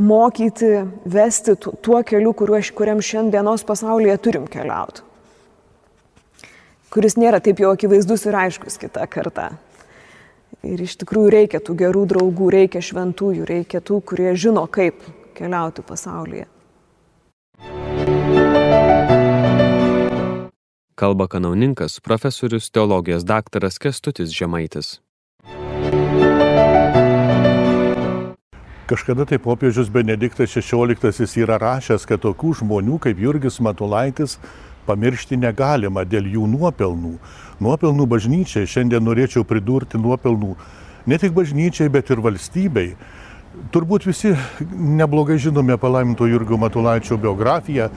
mokyti, 0.00 0.71
vesti 1.07 1.57
tuo 1.57 2.00
keliu, 2.02 2.33
kuriam 2.35 3.02
šiandienos 3.02 3.66
pasaulyje 3.66 4.16
turim 4.19 4.49
keliauti. 4.50 5.04
Kuris 6.95 7.16
nėra 7.19 7.40
taip 7.43 7.59
jau 7.59 7.73
akivaizdus 7.75 8.23
ir 8.28 8.37
aiškus 8.38 8.78
kitą 8.78 9.07
kartą. 9.11 9.49
Ir 10.64 10.81
iš 10.81 10.95
tikrųjų 11.00 11.33
reikia 11.35 11.59
tų 11.61 11.75
gerų 11.81 12.04
draugų, 12.12 12.49
reikia 12.54 12.81
šventųjų, 12.81 13.45
reikia 13.49 13.81
tų, 13.83 13.99
kurie 14.07 14.31
žino, 14.38 14.62
kaip 14.71 15.02
keliauti 15.35 15.83
pasaulyje. 15.83 16.47
Kalba 20.95 21.26
kanauninkas 21.29 22.00
profesorius 22.00 22.71
teologijos 22.71 23.25
daktaras 23.26 23.79
Kestutis 23.79 24.31
Žemaitis. 24.31 25.00
Kažkada 28.87 29.25
tai 29.25 29.38
popiežius 29.38 29.88
Benediktas 29.88 30.53
XVI 30.53 31.26
yra 31.41 31.57
rašęs, 31.57 32.05
kad 32.05 32.21
tokių 32.21 32.53
žmonių 32.61 32.99
kaip 33.00 33.19
Jurgis 33.19 33.57
Matulaitis 33.64 34.37
pamiršti 34.85 35.38
negalima 35.41 36.05
dėl 36.05 36.29
jų 36.29 36.45
nuopelnų. 36.53 37.14
Nuopelnų 37.64 38.07
bažnyčiai, 38.07 38.69
šiandien 38.69 39.03
norėčiau 39.09 39.43
pridurti 39.49 39.97
nuopelnų 39.97 40.53
ne 41.09 41.19
tik 41.19 41.33
bažnyčiai, 41.33 41.88
bet 41.88 42.12
ir 42.12 42.21
valstybei. 42.21 42.93
Turbūt 43.75 44.06
visi 44.06 44.34
neblogai 44.75 45.38
žinome 45.38 45.76
palaiminto 45.78 46.26
Jurgio 46.26 46.56
Matulaičio 46.58 47.16
biografiją, 47.23 47.88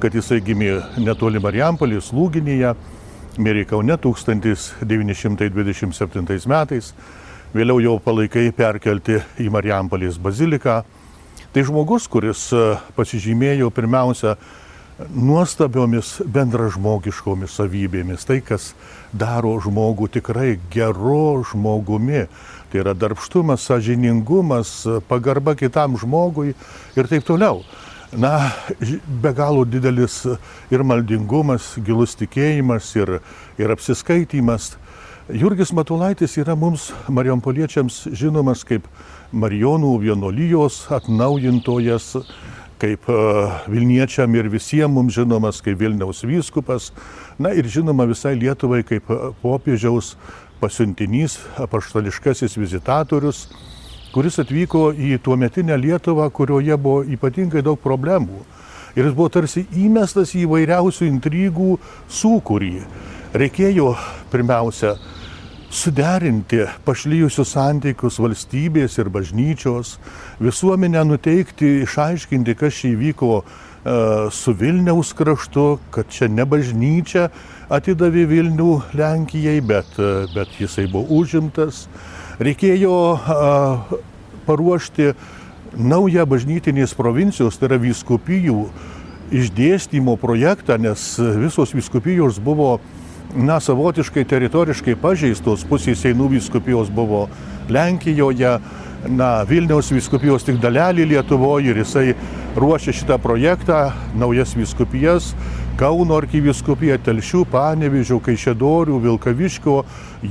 kad 0.00 0.14
jisai 0.14 0.40
gimė 0.44 0.80
netoli 1.00 1.40
Marijampolės, 1.40 2.12
Lūginėje, 2.12 2.74
mirė 3.40 3.64
Kaune 3.68 3.96
1927 3.96 6.46
metais, 6.52 6.94
vėliau 7.56 7.80
jau 7.80 7.98
palaikai 8.04 8.52
perkelti 8.56 9.16
į 9.40 9.48
Marijampolės 9.52 10.18
baziliką. 10.20 10.84
Tai 11.52 11.62
žmogus, 11.64 12.08
kuris 12.12 12.52
pasižymėjo 12.96 13.70
pirmiausia 13.72 14.36
nuostabiomis 15.12 16.20
bendražmogiškomis 16.32 17.56
savybėmis, 17.58 18.24
tai 18.24 18.40
kas 18.44 18.70
daro 19.12 19.56
žmogų 19.62 20.08
tikrai 20.16 20.56
geru 20.72 21.44
žmogumi. 21.50 22.26
Tai 22.70 22.80
yra 22.82 22.94
darbštumas, 22.98 23.66
sažiningumas, 23.68 24.72
pagarba 25.08 25.54
kitam 25.54 25.98
žmogui 26.00 26.54
ir 26.96 27.10
taip 27.10 27.26
toliau. 27.28 27.62
Na, 28.16 28.52
be 29.06 29.32
galo 29.36 29.64
didelis 29.68 30.22
ir 30.72 30.82
maldingumas, 30.86 31.74
gilus 31.84 32.16
tikėjimas 32.18 32.88
ir, 32.96 33.18
ir 33.60 33.74
apsiskaitimas. 33.74 34.74
Jurgis 35.26 35.72
Matulaitis 35.74 36.36
yra 36.38 36.54
mums, 36.54 36.92
marijampoliečiams, 37.10 38.04
žinomas 38.14 38.62
kaip 38.64 38.86
Marijonų 39.34 39.96
vienolyjos 40.04 40.84
atnaujintojas, 40.94 42.12
kaip 42.80 43.08
e, 43.08 43.18
Vilniečiam 43.72 44.34
ir 44.36 44.48
visiems 44.52 44.92
mums 44.94 45.14
žinomas 45.16 45.62
kaip 45.64 45.78
Vilniaus 45.80 46.24
vyskupas, 46.26 46.90
na 47.38 47.52
ir 47.56 47.68
žinoma 47.68 48.06
visai 48.08 48.34
Lietuvai 48.38 48.82
kaip 48.86 49.10
e, 49.10 49.18
popiežiaus 49.42 50.14
pasiuntinys, 50.60 51.38
apaštališkasis 51.60 52.56
vizitatorius, 52.56 53.46
kuris 54.14 54.38
atvyko 54.40 54.90
į 54.92 55.18
tuometinę 55.24 55.76
Lietuvą, 55.80 56.28
kurioje 56.32 56.76
buvo 56.80 57.02
ypatingai 57.04 57.64
daug 57.64 57.80
problemų. 57.82 58.44
Ir 58.96 59.04
jis 59.04 59.16
buvo 59.16 59.28
tarsi 59.28 59.66
įmestas 59.76 60.32
į 60.36 60.46
vairiausių 60.48 61.04
intrigų 61.10 61.74
sūkurį. 62.08 62.78
Reikėjo 63.36 63.90
pirmiausia 64.32 64.94
suderinti 65.76 66.64
pašlyjusius 66.86 67.52
santykius 67.52 68.16
valstybės 68.22 68.96
ir 69.00 69.10
bažnyčios, 69.12 69.96
visuomenę 70.40 71.04
nuteikti, 71.04 71.82
išaiškinti, 71.84 72.56
kas 72.58 72.80
čia 72.80 72.92
įvyko 72.94 73.30
e, 73.36 73.44
su 74.32 74.54
Vilniaus 74.56 75.12
kraštu, 75.16 75.66
kad 75.94 76.08
čia 76.12 76.30
ne 76.32 76.46
bažnyčia 76.48 77.28
atidavė 77.72 78.24
Vilnių 78.30 78.72
Lenkijai, 78.96 79.60
bet, 79.60 79.98
e, 80.00 80.26
bet 80.34 80.56
jisai 80.60 80.86
buvo 80.92 81.20
užimtas. 81.20 81.84
Reikėjo 82.40 82.98
e, 83.16 84.02
paruošti 84.48 85.12
naują 85.76 86.24
bažnytinės 86.28 86.96
provincijos, 86.96 87.58
tai 87.60 87.72
yra 87.72 87.82
vyskupijų 87.82 88.68
išdėstymo 89.34 90.14
projektą, 90.22 90.78
nes 90.80 91.16
visos 91.18 91.74
vyskupijos 91.74 92.38
buvo 92.40 92.78
na, 93.34 93.58
savotiškai 93.60 94.24
teritoriškai 94.28 94.96
pažeistos, 95.00 95.64
pusės 95.68 96.02
Seinų 96.04 96.30
viskupijos 96.36 96.90
buvo 96.92 97.26
Lenkijoje, 97.72 98.56
na, 99.10 99.30
Vilniaus 99.48 99.90
viskupijos 99.94 100.46
tik 100.46 100.60
dalelį 100.62 101.08
Lietuvoje 101.12 101.72
ir 101.72 101.82
jisai 101.82 102.14
ruošė 102.56 102.94
šitą 103.00 103.20
projektą, 103.22 103.90
naujas 104.18 104.56
viskupijas, 104.56 105.34
Kauno 105.76 106.16
arkiviskupija, 106.16 106.96
Telšių, 107.04 107.42
Panevižių, 107.52 108.16
Kaišėdorių, 108.24 108.96
Vilkaviškio, 109.04 109.74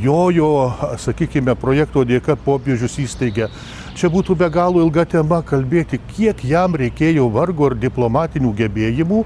jojo, 0.01 0.53
sakykime, 0.97 1.53
projekto 1.61 2.01
dėka 2.01 2.33
popiežius 2.47 2.97
įsteigė 3.03 3.51
Čia 3.95 4.09
būtų 4.11 4.35
be 4.35 4.49
galo 4.51 4.81
ilga 4.83 5.05
tema 5.07 5.37
kalbėti, 5.39 6.01
kiek 6.11 6.41
jam 6.43 6.73
reikėjo 6.75 7.29
vargo 7.31 7.69
ir 7.71 7.77
diplomatinių 7.79 8.51
gebėjimų, 8.57 9.21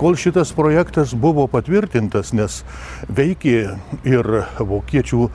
kol 0.00 0.16
šitas 0.16 0.48
projektas 0.56 1.12
buvo 1.12 1.44
patvirtintas, 1.52 2.32
nes 2.32 2.62
veikė 3.12 3.58
ir 4.08 4.30
vokiečių 4.56 5.28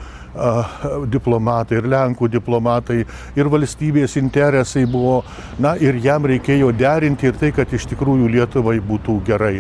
diplomatai, 1.13 1.77
ir 1.77 1.89
Lenkų 1.93 2.31
diplomatai, 2.34 3.03
ir 3.38 3.53
valstybės 3.53 4.17
interesai 4.17 4.88
buvo, 4.89 5.22
na 5.62 5.75
ir 5.77 6.01
jam 6.01 6.25
reikėjo 6.25 6.74
derinti 6.74 7.29
ir 7.29 7.38
tai, 7.38 7.53
kad 7.53 7.69
iš 7.69 7.86
tikrųjų 7.93 8.34
Lietuvai 8.39 8.79
būtų 8.81 9.22
gerai. 9.29 9.60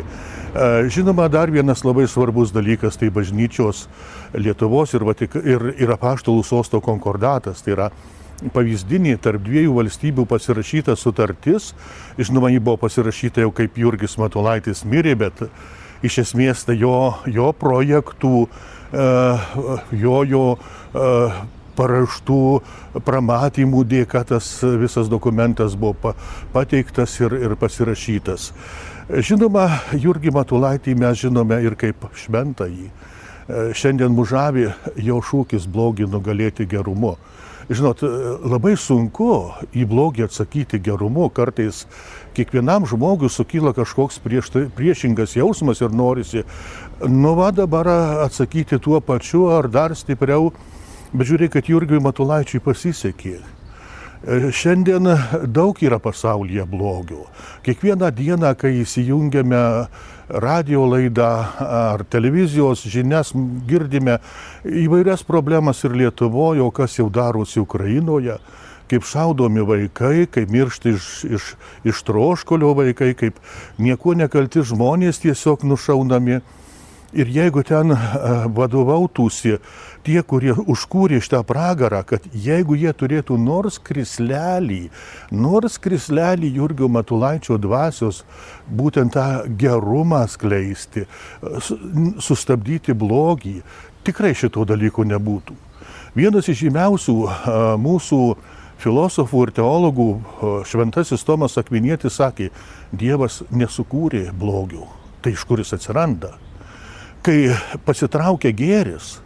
Žinoma, 0.89 1.29
dar 1.29 1.51
vienas 1.53 1.85
labai 1.85 2.07
svarbus 2.09 2.49
dalykas 2.49 2.97
tai 2.97 3.13
bažnyčios 3.13 3.85
Lietuvos 4.33 4.97
ir, 4.97 5.05
Vatik 5.05 5.37
ir, 5.37 5.75
ir 5.77 5.93
apaštalų 5.93 6.41
sosto 6.41 6.81
konkordatas. 6.81 7.61
Tai 7.61 7.75
yra 7.75 7.91
pavyzdinė 8.53 9.17
tarp 9.21 9.43
dviejų 9.45 9.75
valstybių 9.75 10.25
pasirašyta 10.29 10.95
sutartis. 10.99 11.73
Žinoma, 12.19 12.51
ji 12.53 12.63
buvo 12.63 12.79
pasirašyta 12.85 13.43
jau 13.43 13.51
kaip 13.55 13.77
Jurgis 13.79 14.17
Matulaitis 14.21 14.85
mirė, 14.87 15.15
bet 15.19 15.43
iš 16.05 16.21
esmės 16.25 16.65
tai 16.67 16.79
jo, 16.79 17.13
jo 17.27 17.51
projektų, 17.55 18.47
e, 18.91 19.07
jo, 19.99 20.19
jo 20.27 20.43
e, 20.55 21.07
paraštų 21.79 22.43
pramatymų 23.07 23.83
dėka 23.87 24.23
tas 24.33 24.51
visas 24.81 25.09
dokumentas 25.11 25.77
buvo 25.79 26.13
pateiktas 26.53 27.15
ir, 27.21 27.35
ir 27.39 27.55
pasirašytas. 27.59 28.51
Žinoma, 29.09 29.65
Jurgį 29.97 30.33
Matulaitį 30.35 30.93
mes 30.99 31.23
žinome 31.23 31.57
ir 31.65 31.75
kaip 31.79 32.11
šventąjį. 32.13 32.89
E, 32.89 33.61
šiandien 33.73 34.13
mužavi 34.13 34.67
jo 35.01 35.17
šūkis 35.25 35.65
blogį 35.71 36.05
nugalėti 36.11 36.67
gerumu. 36.69 37.15
Žinot, 37.69 38.01
labai 38.49 38.73
sunku 38.81 39.27
į 39.77 39.83
blogį 39.91 40.23
atsakyti 40.25 40.79
gerumu, 40.81 41.27
kartais 41.29 41.83
kiekvienam 42.33 42.87
žmogui 42.89 43.29
sukyla 43.29 43.75
kažkoks 43.77 44.17
prieš, 44.23 44.49
priešingas 44.73 45.35
jausmas 45.37 45.83
ir 45.85 45.93
norisi, 45.93 46.41
nu 47.05 47.35
va 47.37 47.51
dabar 47.53 47.91
atsakyti 48.25 48.81
tuo 48.81 48.97
pačiu 49.05 49.51
ar 49.53 49.69
dar 49.69 49.93
stipriau, 49.93 50.49
bet 51.13 51.29
žiūrėk, 51.29 51.53
kad 51.59 51.69
Jurgiui 51.69 52.01
Matulaičiui 52.01 52.63
pasisekė. 52.65 53.37
Šiandien 54.49 55.05
daug 55.45 55.77
yra 55.85 56.01
pasaulyje 56.01 56.65
blogio. 56.67 57.27
Kiekvieną 57.63 58.09
dieną, 58.17 58.55
kai 58.57 58.79
įsijungiame 58.81 59.61
radio 60.29 60.85
laidą 60.85 61.29
ar 61.59 62.03
televizijos 62.09 62.85
žinias 62.85 63.33
girdime 63.67 64.19
įvairias 64.63 65.25
problemas 65.25 65.83
ir 65.83 65.97
Lietuvoje, 65.97 66.61
o 66.61 66.71
kas 66.71 66.99
jau 66.99 67.09
darosi 67.09 67.59
Ukrainoje 67.59 68.37
kaip 68.89 69.05
šaudomi 69.05 69.61
vaikai, 69.61 70.25
kaip 70.31 70.49
miršta 70.49 70.89
iš, 70.95 71.09
iš, 71.29 71.49
iš 71.85 72.01
troškolio 72.07 72.73
vaikai, 72.77 73.11
kaip 73.17 73.37
nieko 73.77 74.15
nekalti 74.17 74.63
žmonės 74.65 75.21
tiesiog 75.21 75.65
nušaunami. 75.69 76.39
Ir 77.09 77.25
jeigu 77.33 77.63
ten 77.65 77.89
vadovautųsi 78.53 79.55
tie, 80.05 80.19
kurie 80.21 80.53
užkūrė 80.53 81.17
šitą 81.25 81.39
pragarą, 81.47 82.03
kad 82.05 82.21
jeigu 82.37 82.75
jie 82.77 82.91
turėtų 82.93 83.33
nors 83.41 83.79
krislelį, 83.81 84.91
nors 85.33 85.79
krislelį 85.81 86.51
Jurgio 86.53 86.85
Matulaičio 86.85 87.57
dvasios, 87.57 88.21
būtent 88.69 89.15
tą 89.17 89.25
gerumą 89.57 90.21
skleisti, 90.29 91.07
sustabdyti 92.21 92.93
blogį, 92.93 93.55
tikrai 94.05 94.35
šito 94.37 94.61
dalyko 94.69 95.01
nebūtų. 95.09 95.57
Vienas 96.13 96.45
iš 96.49 96.61
žymiausių 96.67 97.15
mūsų 97.81 98.19
filosofų 98.79 99.47
ir 99.47 99.53
teologų 99.57 100.07
šventasis 100.69 101.25
Tomas 101.25 101.57
Akvinėtis 101.57 102.21
sakė, 102.21 102.51
Dievas 102.93 103.41
nesukūrė 103.49 104.29
blogių. 104.29 104.85
Tai 105.25 105.33
iš 105.33 105.43
kuris 105.49 105.73
atsiranda? 105.73 106.37
Kai 107.19 107.51
pasitraukia 107.83 108.53
gėris, 108.55 109.17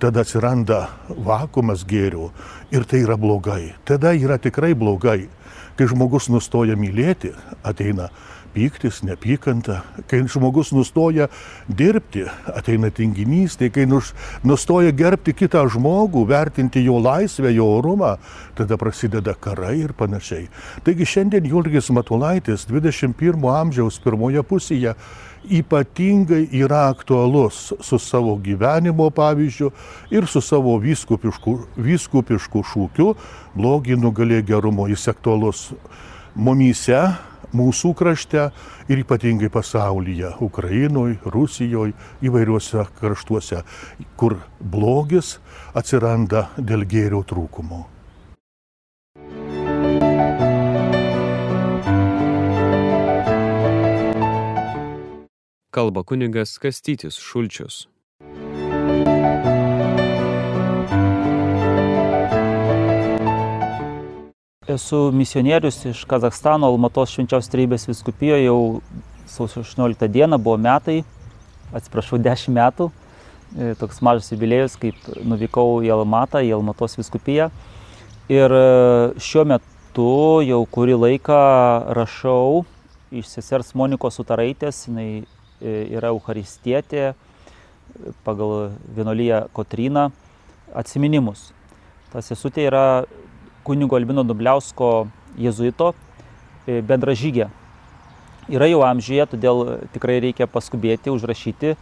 tada 0.00 0.22
atsiranda 0.24 0.86
vakumas 1.12 1.82
gėrių 1.84 2.30
ir 2.72 2.86
tai 2.88 3.02
yra 3.04 3.18
blogai. 3.20 3.74
Tada 3.84 4.14
yra 4.16 4.38
tikrai 4.40 4.72
blogai. 4.78 5.28
Kai 5.76 5.86
žmogus 5.90 6.30
nustoja 6.32 6.74
mylėti, 6.78 7.34
ateina 7.62 8.08
pyktis, 8.58 9.02
nepykanta, 9.06 9.82
kai 10.10 10.24
žmogus 10.26 10.72
nustoja 10.74 11.28
dirbti, 11.68 12.24
ateina 12.50 12.90
tinginystė, 12.90 13.70
kai 13.70 13.84
nustoja 13.86 14.90
gerbti 14.96 15.34
kitą 15.38 15.62
žmogų, 15.70 16.24
vertinti 16.26 16.82
jo 16.82 16.98
laisvę, 17.02 17.52
jo 17.54 17.68
orumą, 17.76 18.16
tada 18.58 18.78
prasideda 18.80 19.36
karai 19.38 19.76
ir 19.84 19.94
panašiai. 19.94 20.48
Taigi 20.86 21.06
šiandien 21.06 21.46
Jurgis 21.46 21.92
Matulaitis 21.94 22.66
21 22.66 23.46
amžiaus 23.52 24.00
pirmoje 24.02 24.42
pusėje 24.42 24.96
ypatingai 25.60 26.48
yra 26.58 26.88
aktualus 26.90 27.70
su 27.80 27.98
savo 28.02 28.34
gyvenimo 28.42 29.06
pavyzdžiu 29.14 29.70
ir 30.10 30.26
su 30.26 30.42
savo 30.42 30.74
vyskupišku, 30.82 31.54
vyskupišku 31.78 32.64
šūkiu 32.72 33.14
blogį 33.54 34.00
nugalė 34.02 34.42
gerumo. 34.42 34.88
Jis 34.90 35.06
aktualus 35.14 35.68
mumyse, 36.34 37.06
mūsų 37.54 37.94
krašte 37.96 38.48
ir 38.88 39.02
ypatingai 39.02 39.50
pasaulyje- 39.52 40.34
Ukrainoje, 40.48 41.18
Rusijoje, 41.24 41.94
įvairiuose 42.22 42.86
kraštuose, 43.00 43.62
kur 44.16 44.38
blogis 44.60 45.38
atsiranda 45.74 46.48
dėl 46.58 46.84
gėrio 46.84 47.22
trūkumo. 47.24 47.86
Kalba 55.70 56.02
kunigas 56.02 56.58
Kastytis 56.58 57.16
Šulčius. 57.20 57.86
Esu 64.68 65.10
misionierius 65.12 65.84
iš 65.88 66.02
Kazakstano, 66.04 66.68
Almatos 66.68 67.14
švenčiaus 67.14 67.46
treibės 67.48 67.86
viskupijoje 67.88 68.42
jau 68.44 68.56
sausio 69.24 69.62
18 69.64 70.10
dieną 70.12 70.36
buvo 70.36 70.58
metai, 70.60 70.98
atsiprašau, 71.72 72.18
10 72.20 72.52
metų, 72.52 72.90
e, 73.56 73.70
toks 73.80 74.02
mažas 74.04 74.28
jubiliejus, 74.28 74.74
kaip 74.76 75.06
nuvykau 75.24 75.78
į 75.80 75.88
Almatą, 75.94 76.42
į 76.44 76.52
Almatos 76.58 76.98
viskupiją. 77.00 77.46
Ir 78.28 78.52
e, 78.52 78.66
šiuo 79.16 79.46
metu 79.48 80.10
jau 80.44 80.58
kurį 80.76 80.98
laiką 81.00 81.38
rašau 81.96 82.66
iš 83.08 83.30
sesers 83.38 83.72
Monikos 83.72 84.20
Sutaraitės, 84.20 84.82
jinai 84.90 85.22
e, 85.22 85.78
yra 85.96 86.10
Eucharistietė 86.12 87.14
pagal 88.20 88.74
vienolyje 89.00 89.46
Kotryną, 89.56 90.10
atsiminimus. 90.76 91.54
Ta 92.12 92.20
sesutė 92.20 92.68
yra 92.68 92.84
kunigo 93.64 93.96
Albino 93.96 94.24
Dubliausko 94.24 95.08
jezuito 95.38 95.92
e, 96.66 96.80
bendražygė. 96.82 97.48
Yra 98.48 98.68
jau 98.70 98.80
amžyje, 98.86 99.26
todėl 99.34 99.64
tikrai 99.92 100.18
reikia 100.24 100.48
paskubėti, 100.48 101.12
užrašyti. 101.12 101.74
E, 101.74 101.76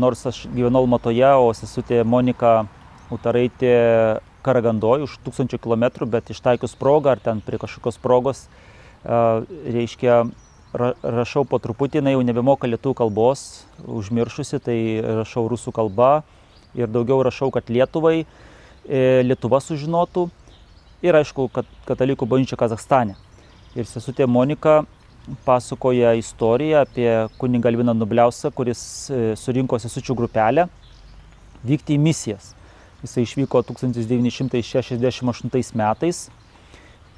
nors 0.00 0.24
aš 0.28 0.46
gyvenau 0.52 0.86
Matoje, 0.88 1.28
o 1.36 1.52
sesutė 1.56 2.00
Monika 2.04 2.64
Utaraitė 3.12 3.74
Karagandoj 4.46 5.04
už 5.06 5.18
tūkstančių 5.26 5.60
kilometrų, 5.62 6.08
bet 6.10 6.32
ištaikius 6.32 6.76
progą 6.78 7.16
ar 7.16 7.22
ten 7.22 7.42
prie 7.44 7.60
kažkokios 7.60 8.00
progos, 8.00 8.46
e, 8.46 9.20
reiškia, 9.76 10.24
rašau 10.76 11.44
po 11.48 11.60
truputį, 11.62 12.00
jinai 12.00 12.16
jau 12.16 12.24
nebemoka 12.26 12.68
lietuvių 12.68 12.96
kalbos, 12.98 13.44
užmiršusi, 13.84 14.60
tai 14.60 14.78
rašau 15.22 15.46
rusų 15.48 15.72
kalba 15.76 16.10
ir 16.76 16.90
daugiau 16.92 17.22
rašau, 17.24 17.48
kad 17.54 17.70
Lietuvai, 17.72 18.26
Lietuva 18.86 19.58
sužinotų 19.64 20.28
ir 21.04 21.16
aišku, 21.16 21.48
kad 21.52 21.64
katalikų 21.88 22.26
bažnyčia 22.28 22.56
Kazakstane. 22.60 23.14
Ir 23.76 23.84
sesutė 23.88 24.26
Monika 24.26 24.84
pasakoja 25.44 26.14
istoriją 26.16 26.80
apie 26.84 27.28
kunigą 27.38 27.68
Alviną 27.68 27.94
Nubliausą, 27.94 28.50
kuris 28.54 29.10
e, 29.10 29.36
surinko 29.36 29.78
sesučių 29.82 30.14
grupelę 30.16 30.68
vykti 31.66 31.94
į 31.96 31.98
misijas. 32.00 32.54
Jisai 33.02 33.22
išvyko 33.26 33.62
1968 33.68 35.76
metais 35.76 36.30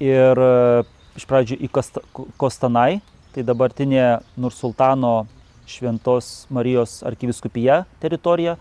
ir 0.01 0.37
e, 0.37 0.83
iš 1.19 1.25
pradžių 1.29 1.55
į 1.63 1.67
Kostanai, 2.39 3.01
tai 3.33 3.41
dabartinė 3.45 4.19
Nursultano 4.39 5.27
Šventos 5.69 6.47
Marijos 6.49 7.03
arkiviskupija 7.05 7.83
teritorija, 8.01 8.57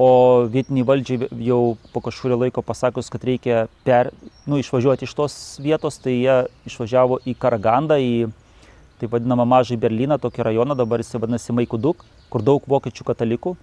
o 0.00 0.46
vietiniai 0.48 0.86
valdžiai 0.88 1.28
jau 1.44 1.76
po 1.92 2.00
kažkurio 2.00 2.38
laiko 2.40 2.62
pasakius, 2.64 3.10
kad 3.12 3.24
reikia 3.26 3.66
per, 3.84 4.08
nu, 4.48 4.56
išvažiuoti 4.56 5.04
iš 5.04 5.12
tos 5.18 5.34
vietos, 5.60 5.98
tai 6.00 6.14
jie 6.16 6.36
išvažiavo 6.70 7.18
į 7.28 7.34
Karagandą, 7.36 7.98
į 8.00 8.30
taip 9.00 9.12
vadinamą 9.12 9.44
mažą 9.48 9.76
Berliną, 9.80 10.16
tokį 10.22 10.46
rajoną, 10.48 10.76
dabar 10.78 11.04
jis 11.04 11.12
vadinasi 11.20 11.56
Maikuduk, 11.56 12.06
kur 12.32 12.44
daug 12.44 12.64
vokiečių 12.68 13.04
katalikų. 13.10 13.54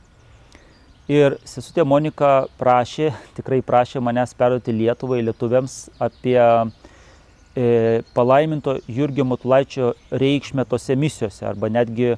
Ir 1.10 1.39
sesutė 1.47 1.88
Monika 1.88 2.45
prašė, 2.62 3.10
tikrai 3.39 3.63
prašė 3.65 4.04
manęs 4.06 4.38
perduoti 4.38 4.78
Lietuvai, 4.78 5.23
lietuviams 5.26 5.88
apie 5.97 6.38
e, 6.38 8.04
palaiminto 8.13 8.78
Jurgio 8.86 9.26
Matulaičio 9.26 9.95
reikšmę 10.12 10.69
tose 10.69 11.00
misijose 11.00 11.50
arba 11.50 11.73
netgi 11.73 12.13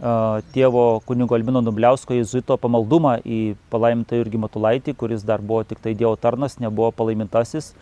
tėvo 0.00 1.00
kunigo 1.08 1.34
Albino 1.34 1.60
Nubliausko 1.64 2.14
jėzuito 2.18 2.56
pamaldumą 2.60 3.16
į 3.24 3.56
palaimintą 3.72 4.18
Jurgį 4.20 4.38
Matulaitį, 4.42 4.94
kuris 4.94 5.24
dar 5.24 5.40
buvo 5.40 5.62
tik 5.64 5.80
tai 5.80 5.94
Dievo 5.96 6.16
tarnas, 6.20 6.58
nebuvo 6.60 6.90
palaimintasis. 6.92 7.72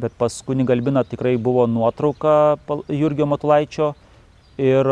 Bet 0.00 0.12
pas 0.18 0.42
kunigą 0.42 0.72
Albiną 0.74 1.04
tikrai 1.04 1.36
buvo 1.36 1.66
nuotrauka 1.70 2.56
Jurgio 2.88 3.26
Matulaičio 3.28 3.94
ir 4.58 4.84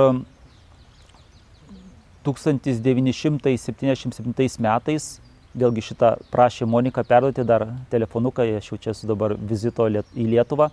1977 2.22 4.60
metais, 4.62 5.20
vėlgi 5.58 5.82
šitą 5.88 6.16
prašė 6.30 6.66
Monika 6.68 7.02
perduoti 7.04 7.44
dar 7.44 7.66
telefonuką, 7.90 8.42
aš 8.58 8.66
jau 8.70 8.78
čia 8.78 8.90
esu 8.92 9.06
dabar 9.10 9.34
vizito 9.36 9.88
į 9.88 10.26
Lietuvą, 10.36 10.70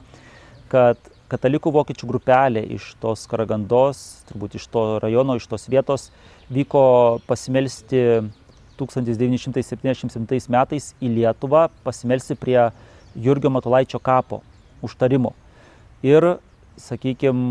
kad 0.70 0.98
katalikų 1.30 1.72
vokiečių 1.74 2.10
grupelė 2.10 2.64
iš 2.76 2.94
tos 3.02 3.28
Karagandos, 3.30 4.26
turbūt 4.30 4.58
iš 4.60 4.66
to 4.74 4.84
rajono, 5.04 5.38
iš 5.38 5.48
tos 5.52 5.68
vietos, 5.72 6.10
vyko 6.50 7.20
pasimelsti 7.30 8.02
1977 8.80 10.50
metais 10.50 10.94
į 11.04 11.14
Lietuvą, 11.18 11.68
pasimelsti 11.86 12.38
prie 12.40 12.70
Jurgio 13.16 13.52
Matulaičio 13.54 14.00
kapo 14.00 14.42
užtarimo. 14.86 15.34
Ir, 16.06 16.38
sakykime, 16.80 17.42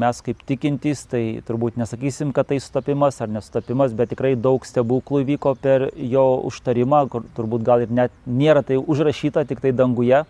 mes 0.00 0.22
kaip 0.24 0.40
tikintys, 0.48 1.04
tai 1.10 1.22
turbūt 1.44 1.76
nesakysim, 1.80 2.32
kad 2.32 2.48
tai 2.48 2.56
sutapimas 2.64 3.20
ar 3.20 3.28
nesutapimas, 3.28 3.92
bet 3.96 4.14
tikrai 4.14 4.32
daug 4.32 4.64
stebuklų 4.64 5.26
vyko 5.34 5.52
per 5.60 5.90
jo 5.92 6.24
užtarimą, 6.48 7.04
kur 7.12 7.26
turbūt 7.36 7.66
gal 7.66 7.84
ir 7.84 7.92
net 7.92 8.14
nėra 8.24 8.64
tai 8.64 8.80
užrašyta, 8.80 9.44
tik 9.50 9.60
tai 9.64 9.74
danguje, 9.76 10.24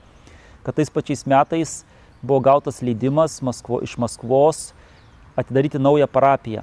kad 0.67 0.75
tais 0.75 0.91
pačiais 0.91 1.23
metais 1.31 1.79
buvo 2.23 2.41
gautas 2.41 2.83
leidimas 2.83 3.41
Maskvo, 3.43 3.81
iš 3.83 3.97
Maskvos 3.99 4.73
atidaryti 5.37 5.79
naują 5.79 6.07
parapiją 6.07 6.63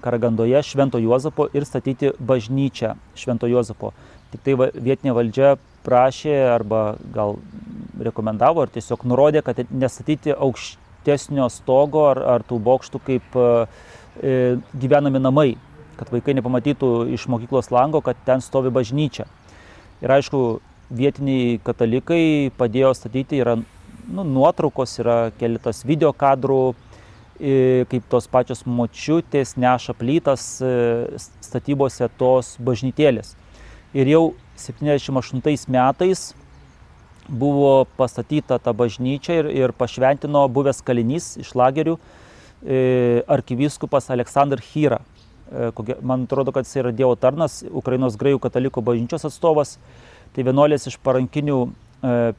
Karagandoje 0.00 0.62
Švento 0.62 0.98
Juozapo 0.98 1.48
ir 1.52 1.64
statyti 1.64 2.12
bažnyčią 2.18 2.94
Švento 3.14 3.48
Juozapo. 3.50 3.92
Tik 4.30 4.42
tai 4.44 4.54
vietinė 4.74 5.14
valdžia 5.16 5.56
prašė 5.86 6.34
arba 6.50 6.96
gal 7.14 7.36
rekomendavo 8.02 8.64
ar 8.64 8.72
tiesiog 8.72 9.06
nurodė, 9.08 9.42
kad 9.46 9.62
nestatyti 9.70 10.34
aukštesnio 10.34 11.48
stogo 11.52 12.06
ar, 12.10 12.22
ar 12.36 12.44
tų 12.46 12.58
bokštų 12.62 13.00
kaip 13.06 13.38
e, 13.40 13.48
gyvenami 14.74 15.22
namai, 15.22 15.48
kad 15.96 16.10
vaikai 16.12 16.36
nepamatytų 16.36 16.90
iš 17.16 17.28
mokyklos 17.32 17.70
lango, 17.72 18.02
kad 18.04 18.18
ten 18.26 18.44
stovi 18.44 18.72
bažnyčia. 18.74 19.28
Ir 20.04 20.12
aišku, 20.18 20.42
vietiniai 20.92 21.56
katalikai 21.64 22.52
padėjo 22.58 22.92
statyti, 22.94 23.40
yra 23.42 23.56
nu, 24.08 24.24
nuotraukos, 24.24 24.98
yra 25.02 25.16
keletas 25.38 25.82
video 25.86 26.12
kadrų, 26.16 26.74
kaip 27.90 28.06
tos 28.08 28.28
pačios 28.32 28.62
močiutės 28.64 29.56
neša 29.60 29.92
plytas 29.98 30.46
statybose 31.44 32.08
tos 32.16 32.54
bažnytėlės. 32.64 33.34
Ir 33.96 34.08
jau 34.08 34.22
78 34.56 35.68
metais 35.72 36.30
buvo 37.28 37.86
pastatyta 37.98 38.58
ta 38.62 38.72
bažnyčia 38.72 39.40
ir, 39.42 39.50
ir 39.52 39.74
pašventino 39.76 40.46
buvęs 40.48 40.80
kalinys 40.86 41.34
iš 41.42 41.52
lagerių 41.58 41.98
arkivyskupas 43.28 44.10
Aleksandr 44.14 44.62
Hyra. 44.72 45.02
Man 46.02 46.24
atrodo, 46.24 46.50
kad 46.54 46.66
jis 46.66 46.80
yra 46.80 46.90
Dievo 46.94 47.14
tarnas, 47.20 47.60
Ukrainos 47.70 48.16
graikų 48.18 48.40
katalikų 48.48 48.82
bažnyčios 48.82 49.28
atstovas. 49.28 49.76
Tai 50.34 50.44
vienuolės 50.46 50.88
iš 50.90 50.96
parankinių 51.04 51.60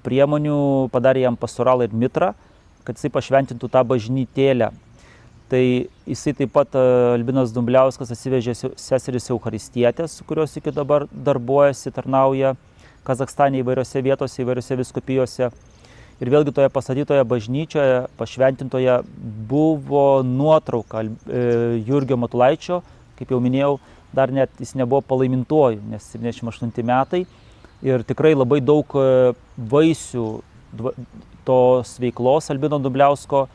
priemonių 0.04 0.58
padarė 0.94 1.26
jam 1.26 1.38
pastoralą 1.40 1.88
ir 1.88 1.96
mitrą, 1.96 2.34
kad 2.88 2.98
jisai 2.98 3.12
pašventintų 3.14 3.70
tą 3.72 3.84
bažnytėlę. 3.88 4.72
Tai 5.48 5.64
jisai 6.08 6.34
taip 6.36 6.52
pat 6.52 6.76
Albinas 6.76 7.54
Dumbliauskas 7.56 8.12
atsivežė 8.12 8.56
seseris 8.76 9.30
Eucharistietės, 9.32 10.20
kurios 10.28 10.58
iki 10.60 10.74
dabar 10.76 11.06
darbuojasi, 11.12 11.94
tarnauja 11.96 12.56
Kazakstane 13.08 13.62
įvairiose 13.62 14.02
vietose, 14.04 14.42
įvairiose 14.44 14.76
viskupijose. 14.82 15.48
Ir 16.18 16.32
vėlgi 16.34 16.52
toje 16.52 16.68
pastatytoje 16.74 17.24
bažnyčioje, 17.30 18.00
pašventintoje, 18.20 18.98
buvo 19.48 20.24
nuotrauka 20.26 21.06
e, 21.06 21.12
Jurgio 21.88 22.18
Matulaičio, 22.20 22.82
kaip 23.20 23.32
jau 23.32 23.40
minėjau, 23.44 23.78
dar 24.18 24.34
net 24.34 24.52
jis 24.60 24.74
nebuvo 24.76 25.04
palaimintuoju, 25.06 25.80
nes 25.94 26.10
78 26.16 26.84
metai. 26.90 27.24
Ir 27.86 28.04
tikrai 28.08 28.34
labai 28.34 28.62
daug 28.64 28.96
e, 28.98 29.34
vaisių 29.58 30.28
tos 31.46 31.96
veiklos 32.02 32.50
Albino 32.52 32.80
Dubliausko, 32.82 33.46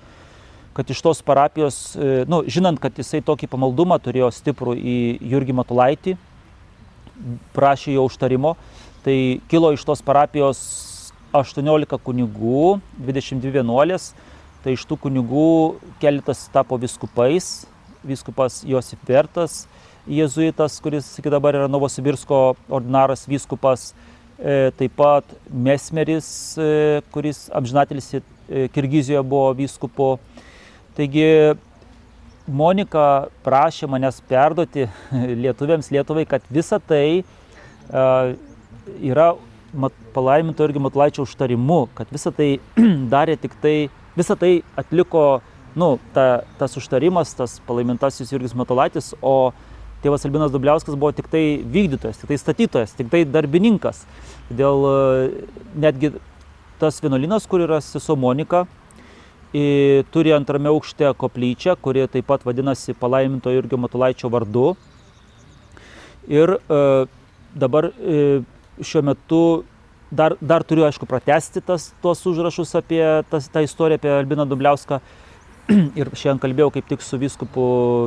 kad 0.73 0.91
iš 0.91 1.03
tos 1.05 1.25
parapijos, 1.27 1.97
e, 1.97 2.23
nu, 2.31 2.45
žinant, 2.47 2.79
kad 2.81 2.95
jisai 2.97 3.21
tokį 3.25 3.51
pamaldumą 3.51 3.99
turėjo 4.03 4.31
stiprų 4.33 4.77
į 4.79 4.99
Jurgį 5.33 5.59
Matulaitį, 5.59 6.17
prašė 7.53 7.99
jo 7.99 8.07
užtarimo, 8.09 8.55
Tai 9.03 9.41
kilo 9.51 9.73
iš 9.75 9.83
tos 9.83 9.99
parapijos 9.99 10.59
18 11.35 11.99
kunigų, 12.07 12.77
22 13.03 13.51
vienuolės, 13.57 14.13
tai 14.63 14.77
iš 14.77 14.85
tų 14.87 14.95
kunigų 15.09 15.47
keletas 15.99 16.45
tapo 16.55 16.79
viskupais, 16.79 17.65
viskupas 18.07 18.61
Josip 18.63 19.03
Vertas, 19.09 19.65
jėzuitas, 20.07 20.79
kuris 20.85 21.09
iki 21.19 21.33
dabar 21.35 21.59
yra 21.59 21.71
Novosibirsko 21.73 22.55
ordinaras 22.71 23.27
viskupas, 23.27 23.91
taip 24.78 24.96
pat 24.98 25.35
Mesmeris, 25.50 26.28
e, 26.59 27.00
kuris 27.14 27.44
amžinatelis 27.55 28.09
e, 28.14 28.22
Kirgizijoje 28.74 29.22
buvo 29.22 29.52
viskupu. 29.59 30.16
Taigi 30.96 31.55
Monika 32.46 33.28
prašė 33.46 33.87
manęs 33.87 34.18
perduoti 34.28 34.88
lietuviams 35.44 35.92
Lietuvai, 35.94 36.26
kad 36.26 36.42
visa 36.50 36.81
tai 36.83 37.22
yra 39.02 39.33
palaiminto 40.12 40.64
irgi 40.64 40.83
Matulaičio 40.83 41.22
užtarimu, 41.22 41.87
kad 41.94 42.11
visą 42.12 42.33
tai 42.35 42.59
darė 43.14 43.37
tik 43.40 43.55
tai, 43.62 43.76
visą 44.16 44.37
tai 44.38 44.61
atliko, 44.76 45.40
nu, 45.78 45.96
ta, 46.14 46.42
tas 46.59 46.76
užtarimas, 46.76 47.33
tas 47.38 47.59
palaimintasis 47.68 48.33
Jurgis 48.33 48.57
Matulaitis, 48.59 49.12
o 49.22 49.52
tėvas 50.03 50.27
Albinas 50.27 50.53
Dubliauskas 50.55 50.99
buvo 50.99 51.12
tik 51.17 51.31
tai 51.33 51.62
vykdytojas, 51.62 52.21
tik 52.21 52.33
tai 52.33 52.38
statytojas, 52.41 52.95
tik 52.99 53.11
tai 53.12 53.25
darbininkas. 53.29 54.05
Todėl 54.51 54.87
e, 54.91 54.95
netgi 55.87 56.15
tas 56.83 56.99
vienuolinas, 57.03 57.47
kur 57.47 57.62
yra 57.62 57.79
sesuo 57.85 58.19
Monika, 58.19 58.67
turi 59.53 60.33
antrame 60.33 60.71
aukšte 60.71 61.12
koplyčią, 61.21 61.77
kuri 61.77 62.07
taip 62.09 62.27
pat 62.27 62.45
vadinasi 62.45 62.95
palaiminto 62.97 63.53
Jurgio 63.53 63.77
Matulaičio 63.79 64.31
vardu. 64.33 64.73
Ir 66.29 66.57
e, 66.57 67.07
dabar 67.55 67.91
e, 67.91 68.43
šiuo 68.81 69.03
metu 69.05 69.43
dar, 70.11 70.37
dar 70.41 70.62
turiu, 70.65 70.87
aišku, 70.87 71.07
pratesti 71.09 71.61
tas, 71.61 71.91
tuos 72.03 72.23
užrašus 72.27 72.77
apie 72.79 73.03
tas, 73.31 73.49
tą 73.53 73.65
istoriją 73.67 74.01
apie 74.01 74.12
Albiną 74.15 74.47
Dubliauską. 74.49 75.01
Ir 76.01 76.11
šiandien 76.13 76.41
kalbėjau 76.43 76.73
kaip 76.75 76.89
tik 76.91 77.05
su 77.05 77.19
viskupu, 77.21 77.63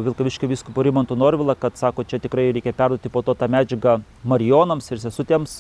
Vilkaviškio 0.05 0.49
viskupu 0.49 0.83
Rimantu 0.85 1.15
Norvila, 1.17 1.55
kad 1.57 1.77
sako, 1.79 2.03
čia 2.03 2.19
tikrai 2.21 2.49
reikia 2.53 2.73
perduoti 2.75 3.09
po 3.09 3.23
to 3.25 3.33
tą 3.37 3.47
medžiagą 3.51 3.97
marijonams 4.27 4.89
ir 4.91 5.01
sesutėms 5.01 5.57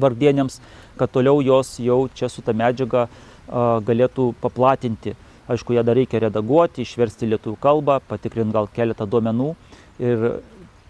vardienėms, 0.00 0.60
kad 0.98 1.12
toliau 1.14 1.42
jos 1.44 1.74
jau 1.82 1.98
čia 2.16 2.30
su 2.32 2.44
tą 2.46 2.54
medžiagą 2.56 3.04
a, 3.04 3.08
galėtų 3.86 4.30
paplatinti. 4.42 5.14
Aišku, 5.50 5.74
ją 5.76 5.84
dar 5.84 5.98
reikia 5.98 6.22
redaguoti, 6.24 6.86
išversti 6.86 7.28
lietuvių 7.34 7.58
kalbą, 7.60 7.98
patikrinti 8.08 8.56
gal 8.56 8.70
keletą 8.72 9.06
duomenų 9.10 9.50
ir 10.02 10.24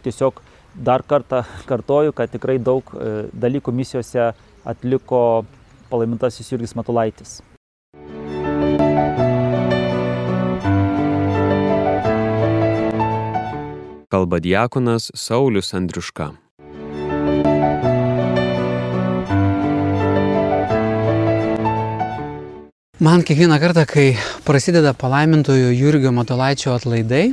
tiesiog 0.07 0.39
dar 0.75 1.03
kartą 1.03 1.43
kartoju, 1.71 2.15
kad 2.15 2.31
tikrai 2.31 2.61
daug 2.63 2.95
e, 2.95 3.27
dalykų 3.33 3.75
misijose 3.75 4.31
atliko 4.65 5.25
palaimintasis 5.91 6.55
Jurgis 6.55 6.77
Matulaitis. 6.79 7.41
Kalba 14.15 14.39
diakonas 14.39 15.11
Saulis 15.15 15.75
Andriuška. 15.75 16.29
Man 23.01 23.25
kiekvieną 23.27 23.57
kartą, 23.59 23.83
kai 23.91 24.13
prasideda 24.47 24.93
palaimintojo 24.95 25.73
Jurgio 25.75 26.13
Matulaičio 26.15 26.77
atlaidai, 26.77 27.33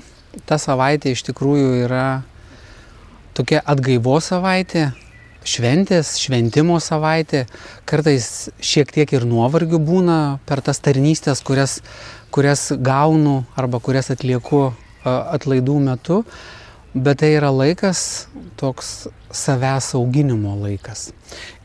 ta 0.49 0.57
savaitė 0.57 1.13
iš 1.13 1.21
tikrųjų 1.27 1.83
yra 1.83 2.05
tokia 3.37 3.61
atgaivos 3.61 4.31
savaitė, 4.31 4.87
šventės, 5.45 6.15
šventimo 6.23 6.79
savaitė, 6.81 7.43
kartais 7.85 8.49
šiek 8.57 8.89
tiek 8.95 9.13
ir 9.13 9.27
nuovargių 9.29 9.77
būna 9.85 10.17
per 10.49 10.63
tas 10.65 10.81
tarnystės, 10.81 11.43
kurias, 11.45 11.77
kurias 12.33 12.71
gaunu 12.73 13.43
arba 13.53 13.77
kurias 13.77 14.09
atlieku 14.17 14.71
atlaidų 15.05 15.77
metu, 15.85 16.23
bet 16.93 17.21
tai 17.21 17.33
yra 17.37 17.51
laikas 17.53 18.27
toks 18.59 19.07
savęs 19.31 19.93
auginimo 19.95 20.57
laikas. 20.59 21.11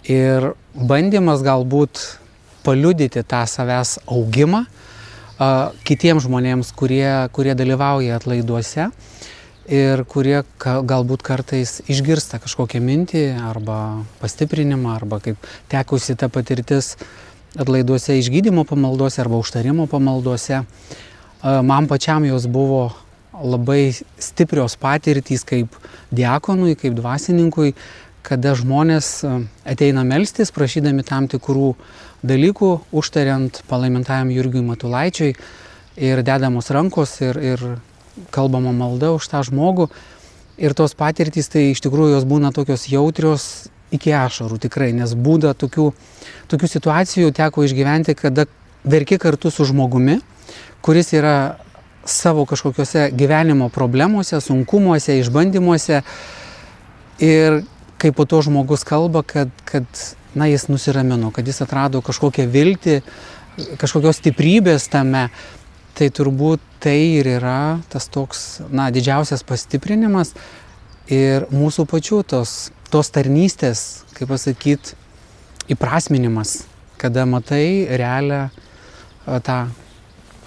Ir 0.06 0.52
bandymas 0.74 1.42
galbūt 1.42 2.02
paliudyti 2.66 3.22
tą 3.26 3.42
savęs 3.50 3.98
augimą 4.06 4.64
kitiems 5.86 6.24
žmonėms, 6.24 6.72
kurie, 6.72 7.28
kurie 7.34 7.54
dalyvauja 7.58 8.16
atlaiduose 8.16 8.88
ir 9.66 10.02
kurie 10.08 10.40
galbūt 10.62 11.24
kartais 11.26 11.80
išgirsta 11.90 12.38
kažkokią 12.40 12.80
mintį 12.80 13.24
arba 13.50 14.06
pastiprinimą, 14.20 14.94
arba 14.94 15.18
kaip 15.20 15.48
tekusi 15.72 16.16
ta 16.16 16.30
patirtis 16.32 16.94
atlaiduose 17.58 18.16
išgydymo 18.20 18.64
pamaldose 18.68 19.20
arba 19.20 19.40
užtarimo 19.42 19.88
pamaldose. 19.90 20.62
Man 21.42 21.90
pačiam 21.90 22.24
jos 22.24 22.46
buvo 22.46 22.94
labai 23.42 23.92
stiprios 24.18 24.76
patirtys 24.80 25.44
kaip 25.46 25.76
diakonui, 26.14 26.76
kaip 26.78 26.96
dvasininkui, 26.96 27.74
kada 28.26 28.56
žmonės 28.58 29.20
ateina 29.68 30.02
melstis, 30.06 30.50
prašydami 30.54 31.04
tam 31.06 31.28
tikrų 31.30 31.74
dalykų, 32.26 32.70
užtariant 32.96 33.62
palaimintajam 33.70 34.32
Jurgiui 34.34 34.64
Matulaičiui 34.66 35.36
ir 35.96 36.22
dedamos 36.26 36.72
rankos 36.74 37.20
ir, 37.22 37.38
ir 37.38 37.64
kalbama 38.34 38.72
malda 38.74 39.12
už 39.16 39.28
tą 39.30 39.44
žmogų. 39.46 39.88
Ir 40.56 40.72
tos 40.72 40.96
patirtys, 40.96 41.50
tai 41.52 41.70
iš 41.74 41.82
tikrųjų 41.84 42.16
jos 42.16 42.24
būna 42.28 42.50
tokios 42.56 42.86
jautrios 42.88 43.68
iki 43.94 44.14
ašarų 44.16 44.58
tikrai, 44.64 44.90
nes 44.96 45.12
būda 45.14 45.52
tokių, 45.54 45.90
tokių 46.50 46.70
situacijų 46.72 47.34
teko 47.36 47.66
išgyventi, 47.66 48.16
kada 48.18 48.46
verki 48.86 49.18
kartu 49.20 49.52
su 49.52 49.66
žmogumi, 49.68 50.18
kuris 50.82 51.12
yra 51.14 51.58
savo 52.06 52.44
kažkokiuose 52.46 53.10
gyvenimo 53.12 53.68
problemuose, 53.68 54.40
sunkumuose, 54.40 55.18
išbandymuose. 55.20 56.02
Ir 57.22 57.62
kai 57.98 58.12
po 58.12 58.26
to 58.28 58.42
žmogus 58.44 58.84
kalba, 58.84 59.22
kad, 59.22 59.50
kad 59.64 59.86
na, 60.34 60.46
jis 60.46 60.68
nusiramino, 60.68 61.30
kad 61.32 61.46
jis 61.48 61.62
atrado 61.64 62.02
kažkokią 62.04 62.46
viltį, 62.52 63.00
kažkokios 63.80 64.20
stiprybės 64.20 64.90
tame, 64.92 65.28
tai 65.96 66.10
turbūt 66.12 66.60
tai 66.84 66.98
ir 67.16 67.28
yra 67.38 67.80
tas 67.88 68.10
toks, 68.12 68.60
na, 68.68 68.90
didžiausias 68.92 69.42
pastiprinimas 69.48 70.34
ir 71.08 71.48
mūsų 71.54 71.86
pačių 71.88 72.20
tos, 72.28 72.68
tos 72.92 73.10
tarnystės, 73.14 74.04
kaip 74.18 74.28
pasakyti, 74.28 74.98
įprasminimas, 75.72 76.66
kada 77.00 77.24
matai 77.26 77.88
realią 77.90 78.46
tą 79.42 79.64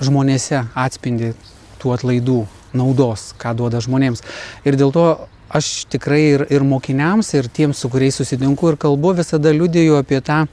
žmonėse 0.04 0.64
atspindi 0.78 1.34
tų 1.82 1.94
atlaidų 1.96 2.40
naudos, 2.78 3.34
ką 3.40 3.56
duoda 3.58 3.82
žmonėms. 3.84 4.24
Ir 4.68 4.78
dėl 4.80 4.94
to 4.96 5.06
aš 5.50 5.86
tikrai 5.90 6.22
ir, 6.36 6.48
ir 6.54 6.66
mokiniams, 6.66 7.34
ir 7.34 7.50
tiems, 7.50 7.80
su 7.82 7.90
kuriais 7.90 8.20
susitinku 8.20 8.70
ir 8.70 8.78
kalbu, 8.82 9.16
visada 9.22 9.54
liudiju 9.56 9.98
apie 10.00 10.20
tą 10.22 10.44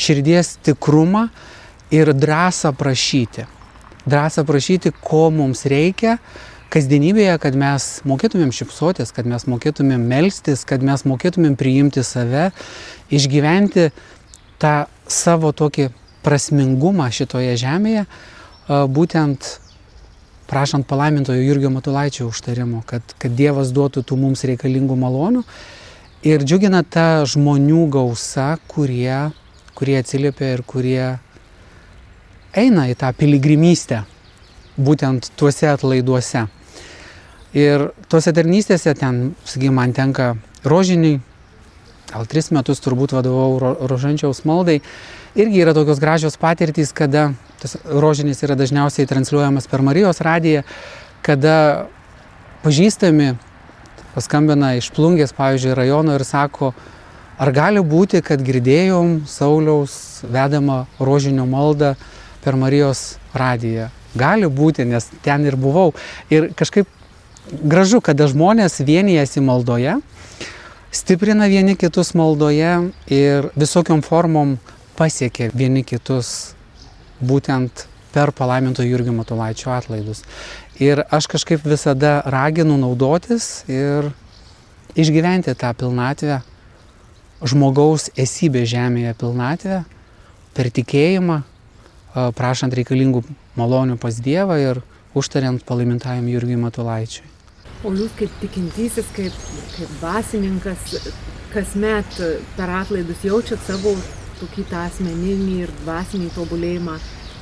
širdies 0.00 0.58
tikrumą 0.64 1.28
ir 1.90 2.14
drąsą 2.14 2.70
prašyti 2.78 3.48
drąsą 4.06 4.44
prašyti, 4.44 4.92
ko 4.92 5.28
mums 5.30 5.64
reikia 5.68 6.18
kasdienybėje, 6.70 7.34
kad 7.42 7.56
mes 7.58 7.86
mokėtumėm 8.06 8.52
šipsotis, 8.54 9.10
kad 9.14 9.26
mes 9.26 9.46
mokėtumėm 9.50 10.04
melstis, 10.06 10.62
kad 10.64 10.84
mes 10.86 11.02
mokėtumėm 11.02 11.56
priimti 11.58 12.04
save, 12.06 12.50
išgyventi 13.10 13.88
tą 14.62 14.74
savo 15.10 15.50
tokį 15.50 15.88
prasmingumą 16.22 17.08
šitoje 17.10 17.56
žemėje, 17.58 18.04
būtent 18.70 19.46
prašant 20.50 20.86
palaimintojo 20.86 21.42
Jurgio 21.42 21.70
Matulaičio 21.70 22.28
užtarimo, 22.30 22.82
kad, 22.86 23.02
kad 23.18 23.34
Dievas 23.38 23.70
duotų 23.74 24.02
tų 24.06 24.18
mums 24.18 24.42
reikalingų 24.46 24.96
malonių. 24.98 25.44
Ir 26.26 26.42
džiugina 26.44 26.82
ta 26.82 27.22
žmonių 27.24 27.86
gausa, 27.90 28.58
kurie, 28.68 29.30
kurie 29.78 29.96
atsiliepia 30.00 30.52
ir 30.56 30.62
kurie 30.66 31.04
eina 32.50 32.88
į 32.90 32.96
tą 32.98 33.12
piligrimystę, 33.16 34.02
būtent 34.76 35.30
tuose 35.38 35.70
atlaiduose. 35.70 36.44
Ir 37.56 37.88
tuose 38.10 38.34
tarnystėse 38.34 38.94
ten, 38.98 39.32
sakykime, 39.46 39.74
man 39.78 39.94
tenka 39.94 40.34
rožiniai, 40.66 41.22
gal 42.10 42.26
tris 42.26 42.50
metus 42.54 42.82
turbūt 42.82 43.14
vadovau 43.14 43.58
ro, 43.62 43.74
rožančiaus 43.90 44.42
maldai. 44.48 44.80
Irgi 45.38 45.62
yra 45.62 45.74
tokios 45.76 46.00
gražios 46.02 46.38
patirtys, 46.40 46.92
kada 46.96 47.30
tas 47.62 47.76
rožinis 47.84 48.42
yra 48.42 48.56
dažniausiai 48.58 49.08
transliuojamas 49.08 49.68
per 49.70 49.84
Marijos 49.86 50.22
radiją, 50.24 50.64
kada 51.22 51.86
pažįstami 52.64 53.34
paskambina 54.14 54.74
iš 54.78 54.90
plungės, 54.96 55.34
pavyzdžiui, 55.36 55.76
rajono 55.78 56.16
ir 56.18 56.24
sako, 56.26 56.72
ar 57.40 57.52
gali 57.54 57.82
būti, 57.84 58.24
kad 58.26 58.42
girdėjom 58.42 59.20
Sauliaus 59.30 60.24
vedamą 60.26 60.84
rožinio 60.98 61.46
maldą 61.48 61.94
per 62.44 62.58
Marijos 62.58 63.20
radiją. 63.36 63.90
Gali 64.18 64.48
būti, 64.50 64.88
nes 64.88 65.06
ten 65.22 65.46
ir 65.46 65.54
buvau. 65.60 65.92
Ir 66.32 66.50
kažkaip 66.58 66.88
gražu, 67.50 68.00
kada 68.02 68.26
žmonės 68.30 68.80
vienijasi 68.82 69.42
maldoje, 69.44 70.00
stiprina 70.90 71.46
vieni 71.46 71.76
kitus 71.76 72.14
maldoje 72.14 72.90
ir 73.06 73.50
visokiom 73.56 74.02
formom 74.02 74.56
pasiekia 74.98 75.50
vieni 75.54 75.84
kitus 75.86 76.54
būtent 77.22 77.86
per 78.12 78.32
palaiminto 78.34 78.82
Jurgio 78.82 79.12
Matulaičio 79.14 79.70
atlaidus. 79.70 80.24
Ir 80.80 81.04
aš 81.10 81.28
kažkaip 81.30 81.64
visada 81.64 82.20
raginu 82.26 82.78
naudotis 82.80 83.62
ir 83.70 84.10
išgyventi 84.98 85.54
tą 85.54 85.70
pilnatvę, 85.78 86.40
žmogaus 87.46 88.10
esybė 88.18 88.64
žemėje 88.68 89.14
pilnatvę, 89.20 89.82
per 90.56 90.70
tikėjimą, 90.74 91.42
prašant 92.36 92.74
reikalingų 92.74 93.22
malonių 93.60 93.96
pas 94.02 94.18
Dievą 94.18 94.58
ir 94.58 94.82
užtariant 95.14 95.62
palaimintajam 95.66 96.26
Jurgiui 96.28 96.58
Matulaičiui. 96.58 97.28
O 97.84 97.94
jūs 97.96 98.12
kaip 98.18 98.32
tikintysis, 98.42 99.08
kaip, 99.16 99.36
kaip 99.76 99.92
dvasininkas, 100.00 101.12
kasmet 101.54 102.18
per 102.56 102.72
atlaidus 102.82 103.24
jaučiat 103.24 103.62
savo 103.66 103.94
tokį 104.40 104.66
tą 104.70 104.86
asmeninį 104.86 105.60
ir 105.64 105.72
dvasinį 105.82 106.32
tobulėjimą, 106.36 106.98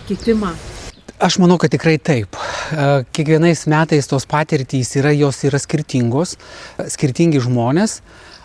kitimą 0.08 0.54
Aš 1.18 1.40
manau, 1.42 1.56
kad 1.58 1.72
tikrai 1.74 1.96
taip. 1.98 2.36
E, 2.70 2.82
kiekvienais 3.10 3.64
metais 3.66 4.06
tos 4.06 4.22
patirtys 4.30 4.92
yra, 5.00 5.10
jos 5.10 5.40
yra 5.48 5.58
skirtingos, 5.58 6.36
skirtingi 6.94 7.40
žmonės, 7.42 7.96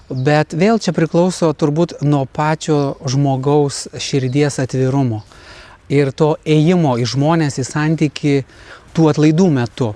bet 0.10 0.56
vėl 0.58 0.82
čia 0.82 0.90
priklauso 0.98 1.52
turbūt 1.54 2.00
nuo 2.02 2.24
pačio 2.26 2.96
žmogaus 3.06 3.84
širdies 4.02 4.58
atvirumo 4.64 5.22
ir 5.94 6.10
to 6.18 6.32
ėjimo 6.50 6.96
į 6.98 7.06
žmonės 7.14 7.60
į 7.62 7.68
santyki 7.68 8.34
tų 8.98 9.12
atlaidų 9.12 9.52
metu. 9.54 9.94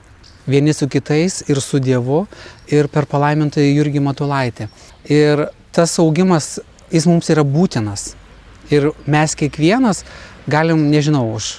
Vieni 0.48 0.74
su 0.74 0.88
kitais 0.88 1.42
ir 1.52 1.62
su 1.62 1.80
Dievu 1.84 2.26
ir 2.72 2.88
per 2.88 3.06
palaimintąjį 3.12 3.74
Jurgį 3.76 4.04
Matulaitį. 4.06 4.70
Ir 5.12 5.48
tas 5.76 5.98
augimas, 6.00 6.58
jis 6.92 7.08
mums 7.10 7.28
yra 7.34 7.44
būtinas. 7.44 8.14
Ir 8.72 8.92
mes 9.08 9.36
kiekvienas 9.36 10.04
galim, 10.48 10.88
nežinau, 10.92 11.26
už 11.36 11.58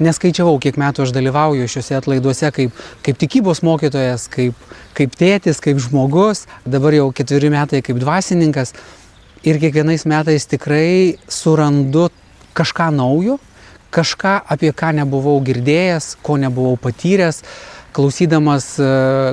neskaičiavau, 0.00 0.56
kiek 0.62 0.78
metų 0.80 1.04
aš 1.04 1.12
dalyvauju 1.14 1.68
šiuose 1.68 1.98
atlaiduose 1.98 2.50
kaip, 2.56 2.78
kaip 3.04 3.18
tikybos 3.20 3.60
mokytojas, 3.66 4.26
kaip, 4.32 4.56
kaip 4.96 5.18
tėtis, 5.18 5.60
kaip 5.62 5.80
žmogus, 5.82 6.46
dabar 6.64 6.96
jau 6.96 7.10
ketveri 7.12 7.52
metai 7.52 7.82
kaip 7.84 8.00
dvasininkas. 8.00 8.74
Ir 9.44 9.60
kiekvienais 9.60 10.04
metais 10.08 10.46
tikrai 10.48 11.16
surandu 11.32 12.08
kažką 12.56 12.90
naujo, 12.92 13.38
kažką, 13.94 14.38
apie 14.52 14.72
ką 14.76 14.92
nebuvau 15.00 15.38
girdėjęs, 15.44 16.14
ko 16.24 16.36
nebuvau 16.40 16.76
patyręs, 16.80 17.42
klausydamas 17.96 18.72
e, 18.80 18.88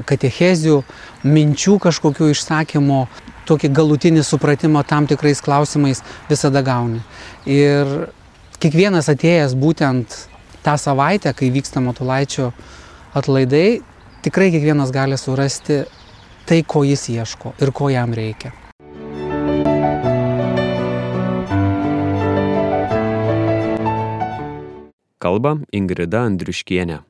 katechezių, 0.08 0.82
minčių 1.28 1.78
kažkokių 1.88 2.32
išsakymo, 2.34 3.06
tokį 3.48 3.72
galutinį 3.74 4.24
supratimą 4.28 4.84
tam 4.88 5.08
tikrais 5.08 5.42
klausimais 5.44 6.04
visada 6.30 6.64
gauni. 6.66 7.02
Ir 7.48 8.10
kiekvienas 8.60 9.10
atėjęs 9.14 9.56
būtent 9.58 10.20
tą 10.66 10.76
savaitę, 10.82 11.34
kai 11.38 11.52
vyksta 11.54 11.84
Matulaičio 11.84 12.52
atlaidai, 13.16 13.80
tikrai 14.26 14.52
kiekvienas 14.52 14.92
gali 14.92 15.18
surasti 15.18 15.84
tai, 16.48 16.64
ko 16.64 16.84
jis 16.88 17.10
ieško 17.14 17.56
ir 17.62 17.72
ko 17.76 17.92
jam 17.94 18.16
reikia. 18.16 18.54
Kalba 25.18 25.58
Ingrida 25.74 26.28
Andriuškienė. 26.28 27.02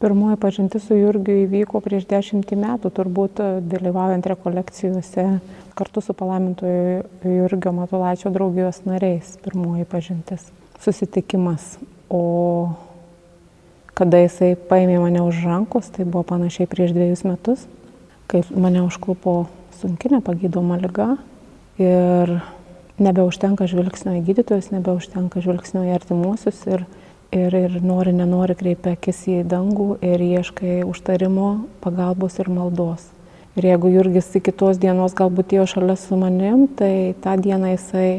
Pirmoji 0.00 0.38
pažintis 0.40 0.86
su 0.88 0.96
Jurgiu 0.96 1.42
įvyko 1.42 1.82
prieš 1.84 2.06
dešimtį 2.08 2.56
metų, 2.56 2.88
turbūt 2.96 3.40
dalyvaujant 3.68 4.24
rekolekcijose 4.32 5.24
kartu 5.76 6.00
su 6.00 6.14
palaimintojo 6.16 7.02
Jurgio 7.28 7.72
Matulaičio 7.76 8.32
draugijos 8.32 8.80
nariais 8.88 9.34
pirmoji 9.44 9.84
pažintis, 9.84 10.46
susitikimas. 10.80 11.74
O 12.08 12.22
kada 13.92 14.22
jisai 14.22 14.54
paėmė 14.70 14.96
mane 15.02 15.20
už 15.20 15.42
rankos, 15.44 15.92
tai 15.92 16.08
buvo 16.08 16.24
panašiai 16.32 16.70
prieš 16.70 16.96
dviejus 16.96 17.26
metus, 17.28 17.66
kai 18.32 18.40
mane 18.56 18.80
užklupo 18.86 19.34
sunkinė 19.82 20.22
pagydoma 20.24 20.80
lyga 20.80 21.10
ir 21.76 22.38
nebeužtenka 23.00 23.68
žvilgsnio 23.68 24.16
į 24.16 24.24
gydytojus, 24.30 24.72
nebeužtenka 24.72 25.44
žvilgsnio 25.44 25.84
į 25.88 25.92
artimuosius 25.98 26.64
ir, 26.72 26.88
ir, 27.32 27.54
ir 27.54 27.78
nori, 27.82 28.12
nenori 28.16 28.56
kreipia 28.58 28.94
akis 28.96 29.22
į 29.30 29.40
dangų 29.48 29.94
ir 30.04 30.22
ieškai 30.24 30.80
užtarimo, 30.88 31.50
pagalbos 31.84 32.38
ir 32.42 32.50
maldos. 32.52 33.06
Ir 33.58 33.66
jeigu 33.66 33.90
Jurgis 33.90 34.30
iki 34.38 34.52
tos 34.54 34.78
dienos 34.78 35.14
galbūt 35.18 35.54
ėjo 35.56 35.66
šalia 35.74 35.96
su 35.98 36.18
manim, 36.18 36.66
tai 36.78 37.14
tą 37.22 37.34
dieną 37.42 37.74
jisai 37.74 38.10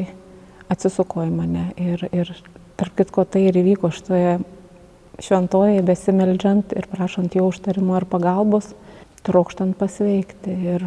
atsisuko 0.72 1.24
į 1.24 1.30
mane. 1.32 1.68
Ir, 1.80 2.04
ir 2.12 2.32
tarp 2.80 2.96
kitko 3.00 3.24
tai 3.28 3.46
ir 3.48 3.56
įvyko 3.62 3.92
šitoje 3.92 4.40
šventoje, 5.22 5.80
besimeldžiant 5.86 6.74
ir 6.76 6.88
prašant 6.90 7.36
jo 7.36 7.48
užtarimo 7.50 7.96
ar 7.96 8.06
pagalbos, 8.08 8.72
trokštant 9.24 9.76
pasveikti. 9.80 10.56
Ir, 10.74 10.86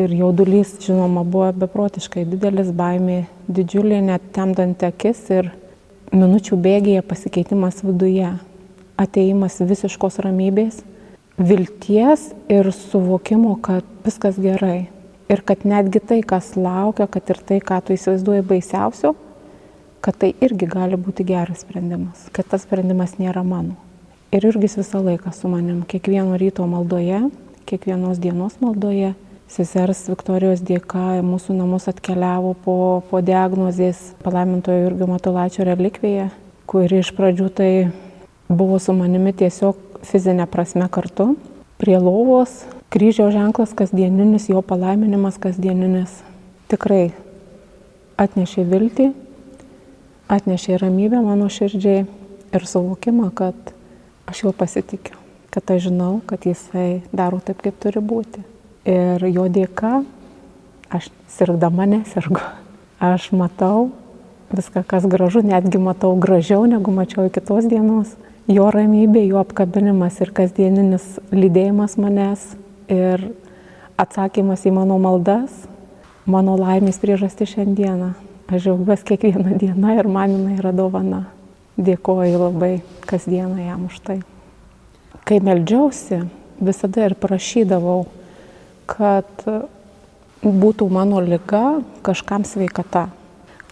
ir 0.00 0.14
jaudulys, 0.16 0.76
žinoma, 0.84 1.24
buvo 1.24 1.50
beprotiškai 1.64 2.26
didelis, 2.28 2.72
baimė 2.76 3.24
didžiulė, 3.48 4.00
net 4.04 4.32
temdant 4.36 4.84
akis 4.88 5.24
ir 5.32 5.52
minučių 6.12 6.56
bėgėje 6.60 7.02
pasikeitimas 7.08 7.82
viduje, 7.84 8.30
ateimas 9.00 9.58
visiškos 9.64 10.20
ramybės 10.22 10.82
vilties 11.40 12.30
ir 12.52 12.68
suvokimo, 12.76 13.56
kad 13.64 13.86
viskas 14.04 14.38
gerai. 14.40 14.90
Ir 15.32 15.40
kad 15.48 15.64
netgi 15.64 16.02
tai, 16.04 16.20
kas 16.20 16.52
laukia, 16.58 17.06
kad 17.08 17.30
ir 17.32 17.40
tai, 17.48 17.58
ką 17.64 17.78
tu 17.86 17.96
įsivaizduoji 17.96 18.44
baisiausio, 18.44 19.14
kad 20.04 20.18
tai 20.20 20.32
irgi 20.44 20.68
gali 20.68 20.98
būti 21.00 21.24
geras 21.24 21.62
sprendimas, 21.64 22.26
kad 22.36 22.48
tas 22.50 22.66
sprendimas 22.66 23.16
nėra 23.22 23.44
mano. 23.46 23.78
Ir 24.32 24.44
irgi 24.48 24.68
visą 24.76 25.00
laiką 25.00 25.32
su 25.32 25.48
manim, 25.48 25.82
kiekvieno 25.88 26.36
ryto 26.40 26.66
maldoje, 26.68 27.22
kiekvienos 27.68 28.20
dienos 28.20 28.58
maldoje, 28.60 29.14
sesers 29.52 30.06
Viktorijos 30.08 30.62
dėka 30.64 31.20
mūsų 31.24 31.54
namus 31.58 31.88
atkeliavo 31.90 32.54
po, 32.64 32.76
po 33.10 33.20
diagnozės 33.24 34.00
palaimintojo 34.24 34.86
Jurgio 34.86 35.08
Matulačio 35.10 35.66
relikvija, 35.68 36.30
kuri 36.70 37.02
iš 37.02 37.12
pradžių 37.16 37.48
tai 37.52 37.72
buvo 38.48 38.78
su 38.80 38.94
manimi 38.96 39.34
tiesiog 39.36 40.04
fizinė 40.08 40.46
prasme 40.48 40.88
kartu. 40.92 41.34
Prie 41.82 41.98
lovos 41.98 42.62
kryžiaus 42.94 43.34
ženklas 43.34 43.74
kasdieninis, 43.76 44.48
jo 44.48 44.62
palaiminimas 44.64 45.36
kasdieninis 45.42 46.20
tikrai 46.72 47.10
atnešė 48.20 48.64
viltį, 48.68 49.10
atnešė 50.32 50.78
ramybę 50.80 51.20
mano 51.24 51.50
širdžiai 51.52 52.06
ir 52.52 52.68
suvokimą, 52.68 53.28
kad 53.36 53.74
aš 54.30 54.46
juo 54.46 54.54
pasitikiu, 54.56 55.18
kad 55.52 55.74
aš 55.76 55.90
žinau, 55.90 56.14
kad 56.28 56.48
jisai 56.48 57.02
daro 57.12 57.42
taip, 57.44 57.60
kaip 57.64 57.80
turi 57.82 58.00
būti. 58.00 58.51
Ir 58.88 59.22
jo 59.30 59.46
dėka 59.46 60.02
aš 60.90 61.08
sirgdama 61.30 61.86
nesirgu. 61.86 62.42
Aš 63.02 63.30
matau 63.34 63.90
viską, 64.52 64.82
kas 64.86 65.06
gražu, 65.06 65.42
netgi 65.46 65.78
matau 65.78 66.16
gražiau, 66.18 66.66
negu 66.66 66.92
mačiau 66.94 67.26
iki 67.26 67.40
tos 67.40 67.66
dienos 67.70 68.12
jo 68.50 68.66
ramybė, 68.74 69.22
jo 69.28 69.40
apkabinimas 69.42 70.18
ir 70.22 70.32
kasdieninis 70.34 71.18
lydėjimas 71.32 71.96
manęs 72.00 72.42
ir 72.90 73.28
atsakymas 74.00 74.66
į 74.66 74.74
mano 74.74 74.98
maldas, 75.02 75.52
mano 76.26 76.56
laimės 76.58 76.98
priežasti 77.02 77.46
šiandieną. 77.54 78.12
Aš 78.52 78.66
džiaugiuosi 78.66 79.06
kiekvieną 79.08 79.56
dieną 79.60 79.94
ir 79.96 80.08
man 80.10 80.34
jinai 80.34 80.58
yra 80.58 80.74
dovana. 80.76 81.22
Dėkoju 81.80 82.36
labai 82.36 82.82
kasdieną 83.08 83.62
jam 83.62 83.86
už 83.88 84.00
tai. 84.04 84.18
Kai 85.24 85.38
meldžiausi, 85.40 86.26
visada 86.60 87.06
ir 87.06 87.14
prašydavau 87.16 88.04
kad 88.90 89.26
būtų 90.42 90.88
mano 90.90 91.20
lyga 91.22 91.82
kažkam 92.02 92.46
sveikata. 92.48 93.08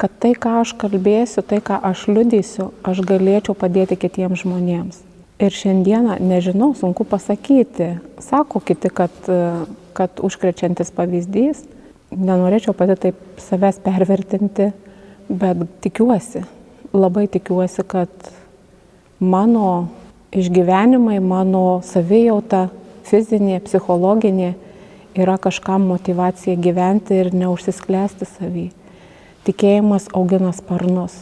Kad 0.00 0.12
tai, 0.22 0.32
ką 0.32 0.60
aš 0.62 0.72
kalbėsiu, 0.80 1.42
tai, 1.44 1.58
ką 1.60 1.76
aš 1.84 2.06
liudysiu, 2.08 2.70
aš 2.86 3.02
galėčiau 3.04 3.56
padėti 3.58 3.98
kitiems 4.00 4.46
žmonėms. 4.46 5.02
Ir 5.40 5.52
šiandieną, 5.52 6.18
nežinau, 6.24 6.72
sunku 6.76 7.04
pasakyti. 7.08 7.98
Sako 8.20 8.62
kiti, 8.64 8.88
kad, 8.92 9.12
kad 9.96 10.22
užkrečiantis 10.24 10.92
pavyzdys. 10.96 11.66
Nenorėčiau 12.10 12.74
pati 12.76 12.96
taip 12.98 13.20
savęs 13.40 13.78
pervertinti, 13.84 14.70
bet 15.28 15.62
tikiuosi, 15.84 16.42
labai 16.92 17.28
tikiuosi, 17.30 17.84
kad 17.86 18.10
mano 19.20 19.90
išgyvenimai, 20.34 21.20
mano 21.22 21.80
savijauta, 21.86 22.68
fizinė, 23.06 23.60
psichologinė, 23.62 24.54
yra 25.14 25.36
kažkam 25.38 25.86
motivacija 25.90 26.56
gyventi 26.56 27.18
ir 27.18 27.32
neužsisklęsti 27.34 28.28
savį. 28.28 28.68
Tikėjimas 29.46 30.10
augina 30.14 30.52
sparnus. 30.54 31.14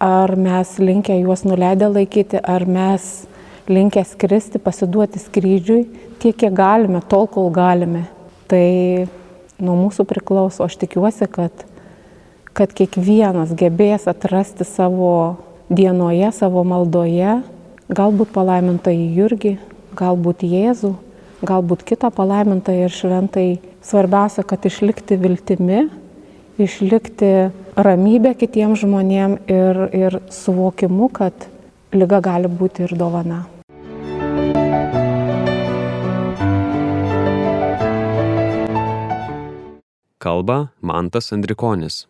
Ar 0.00 0.32
mes 0.36 0.76
linkę 0.80 1.16
juos 1.20 1.44
nuleidę 1.44 1.90
laikyti, 1.90 2.38
ar 2.40 2.64
mes 2.68 3.26
linkę 3.68 4.04
skristi, 4.04 4.60
pasiduoti 4.62 5.20
skrydžiui, 5.20 5.84
tiek 6.22 6.36
kiek 6.36 6.54
galime, 6.56 7.02
tol 7.08 7.26
kol 7.28 7.50
galime. 7.52 8.06
Tai 8.48 9.08
nuo 9.60 9.76
mūsų 9.84 10.06
priklauso. 10.08 10.64
Aš 10.64 10.78
tikiuosi, 10.80 11.28
kad, 11.30 11.66
kad 12.56 12.72
kiekvienas 12.76 13.52
gebės 13.58 14.08
atrasti 14.10 14.64
savo 14.68 15.12
dienoje, 15.70 16.32
savo 16.36 16.64
maldoje, 16.66 17.40
galbūt 17.92 18.32
palaimintą 18.34 18.94
į 18.94 19.06
Jurgį, 19.20 19.54
galbūt 19.98 20.46
Jėzų 20.46 20.94
galbūt 21.46 21.84
kitą 21.88 22.10
palaimintą 22.14 22.74
ir 22.84 22.92
šventai. 22.92 23.60
Svarbiausia, 23.84 24.44
kad 24.44 24.64
išlikti 24.68 25.16
viltimi, 25.20 25.86
išlikti 26.60 27.30
ramybę 27.80 28.34
kitiems 28.36 28.82
žmonėms 28.82 29.48
ir, 29.48 29.80
ir 29.96 30.18
suvokimu, 30.28 31.08
kad 31.08 31.48
lyga 31.96 32.20
gali 32.20 32.50
būti 32.50 32.84
ir 32.84 32.94
dovana. 32.98 33.46
Kalba 40.20 40.68
Mantas 40.84 41.32
Andrikonis. 41.32 42.04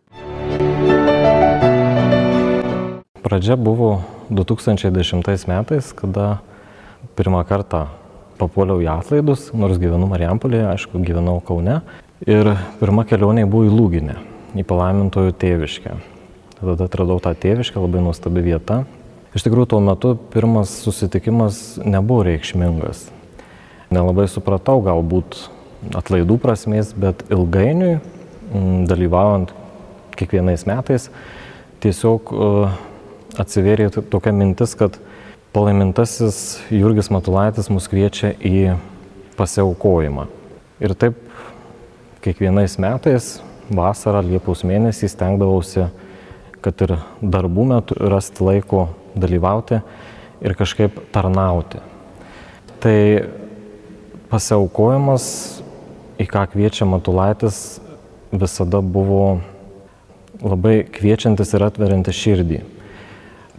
Pradžia 3.22 3.54
buvo 3.54 4.02
2010 4.34 5.46
metais, 5.46 5.92
kada 5.94 6.40
pirmą 7.14 7.44
kartą 7.46 7.86
papuoliau 8.40 8.80
į 8.82 8.88
atlaidus, 8.90 9.50
nors 9.56 9.80
gyvenu 9.80 10.08
Marijampolėje, 10.10 10.66
aišku, 10.72 11.02
gyvenau 11.04 11.38
Kaune. 11.44 11.80
Ir 12.26 12.54
pirma 12.80 13.06
kelionė 13.08 13.46
buvo 13.48 13.68
į 13.68 13.74
Lūginę, 13.74 14.16
į 14.56 14.64
palaimintojų 14.68 15.36
tėviškę. 15.40 15.94
Tada 16.60 16.88
atradau 16.88 17.20
tą 17.24 17.32
tėviškę, 17.40 17.80
labai 17.80 18.02
nuostabi 18.04 18.44
vieta. 18.44 18.82
Iš 19.36 19.46
tikrųjų, 19.46 19.70
tuo 19.70 19.80
metu 19.84 20.16
pirmas 20.32 20.72
susitikimas 20.82 21.78
nebuvo 21.84 22.24
reikšmingas. 22.26 23.06
Nelabai 23.94 24.26
supratau 24.28 24.82
galbūt 24.84 25.38
atlaidų 25.96 26.36
prasmės, 26.42 26.92
bet 26.92 27.24
ilgainiui, 27.32 28.00
mm, 28.52 28.84
dalyvaujant 28.90 29.54
kiekvienais 30.18 30.66
metais, 30.68 31.08
tiesiog 31.80 32.32
e, 32.34 32.50
atsivėrė 33.40 33.88
tokia 34.12 34.34
mintis, 34.36 34.76
kad 34.76 34.98
palaimintasis 35.52 36.60
Jurgis 36.70 37.10
Matulaitis 37.10 37.70
mus 37.72 37.88
kviečia 37.90 38.32
į 38.38 38.76
pasiaukojimą. 39.38 40.28
Ir 40.80 40.94
taip 40.94 41.18
kiekvienais 42.22 42.76
metais, 42.80 43.38
vasarą, 43.70 44.22
Liepos 44.26 44.62
mėnesį 44.66 45.10
stengdavausi, 45.10 45.88
kad 46.62 46.84
ir 46.84 46.96
darbų 47.22 47.66
metu 47.72 47.96
rasti 48.12 48.44
laiko 48.46 48.88
dalyvauti 49.18 49.80
ir 50.40 50.54
kažkaip 50.58 51.00
tarnauti. 51.14 51.80
Tai 52.80 52.98
pasiaukojimas, 54.30 55.24
į 56.20 56.28
ką 56.30 56.46
kviečia 56.52 56.86
Matulaitis, 56.86 57.80
visada 58.30 58.78
buvo 58.84 59.40
labai 60.40 60.84
kviečiantis 60.86 61.56
ir 61.56 61.66
atveriantis 61.66 62.16
širdį. 62.16 62.62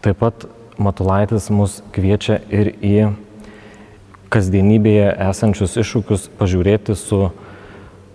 Taip 0.01 0.21
pat 0.21 0.47
Matulaitis 0.77 1.49
mus 1.51 1.79
kviečia 1.95 2.39
ir 2.53 2.71
į 2.79 2.95
kasdienybėje 4.31 5.09
esančius 5.27 5.75
iššūkius 5.81 6.29
pažiūrėti 6.39 6.95
su 6.95 7.25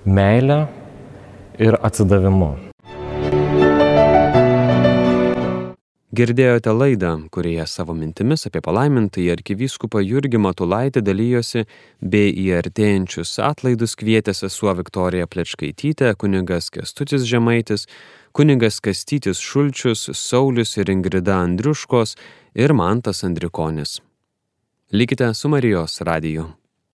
meile 0.06 0.62
ir 1.60 1.76
atsidavimu. 1.82 2.54
Girdėjote 6.16 6.72
laidą, 6.72 7.10
kurioje 7.34 7.66
savo 7.68 7.92
mintimis 7.92 8.46
apie 8.48 8.62
palaimintąjį 8.64 9.32
arkivyskupą 9.34 10.00
Jurgį 10.00 10.38
Matulaitį 10.40 11.02
dalyjosi 11.04 11.66
bei 12.00 12.30
į 12.30 12.46
artėjančius 12.62 13.34
atlaidus 13.44 13.92
kvietė 14.00 14.32
sesuo 14.38 14.72
Viktorija 14.78 15.26
Plečkaitytė, 15.28 16.14
kunigas 16.16 16.70
Kestutis 16.72 17.26
Žemaitis, 17.28 17.84
kunigas 18.32 18.80
Kastytis 18.80 19.42
Šulčius, 19.44 20.06
Saulis 20.16 20.72
ir 20.80 20.94
Ingrida 20.94 21.36
Andriuškos 21.42 22.16
ir 22.56 22.72
Mantas 22.72 23.24
Andrikonis. 23.24 24.02
Likite 24.92 25.34
su 25.34 25.48
Marijos 25.48 26.00
radiju. 26.00 26.44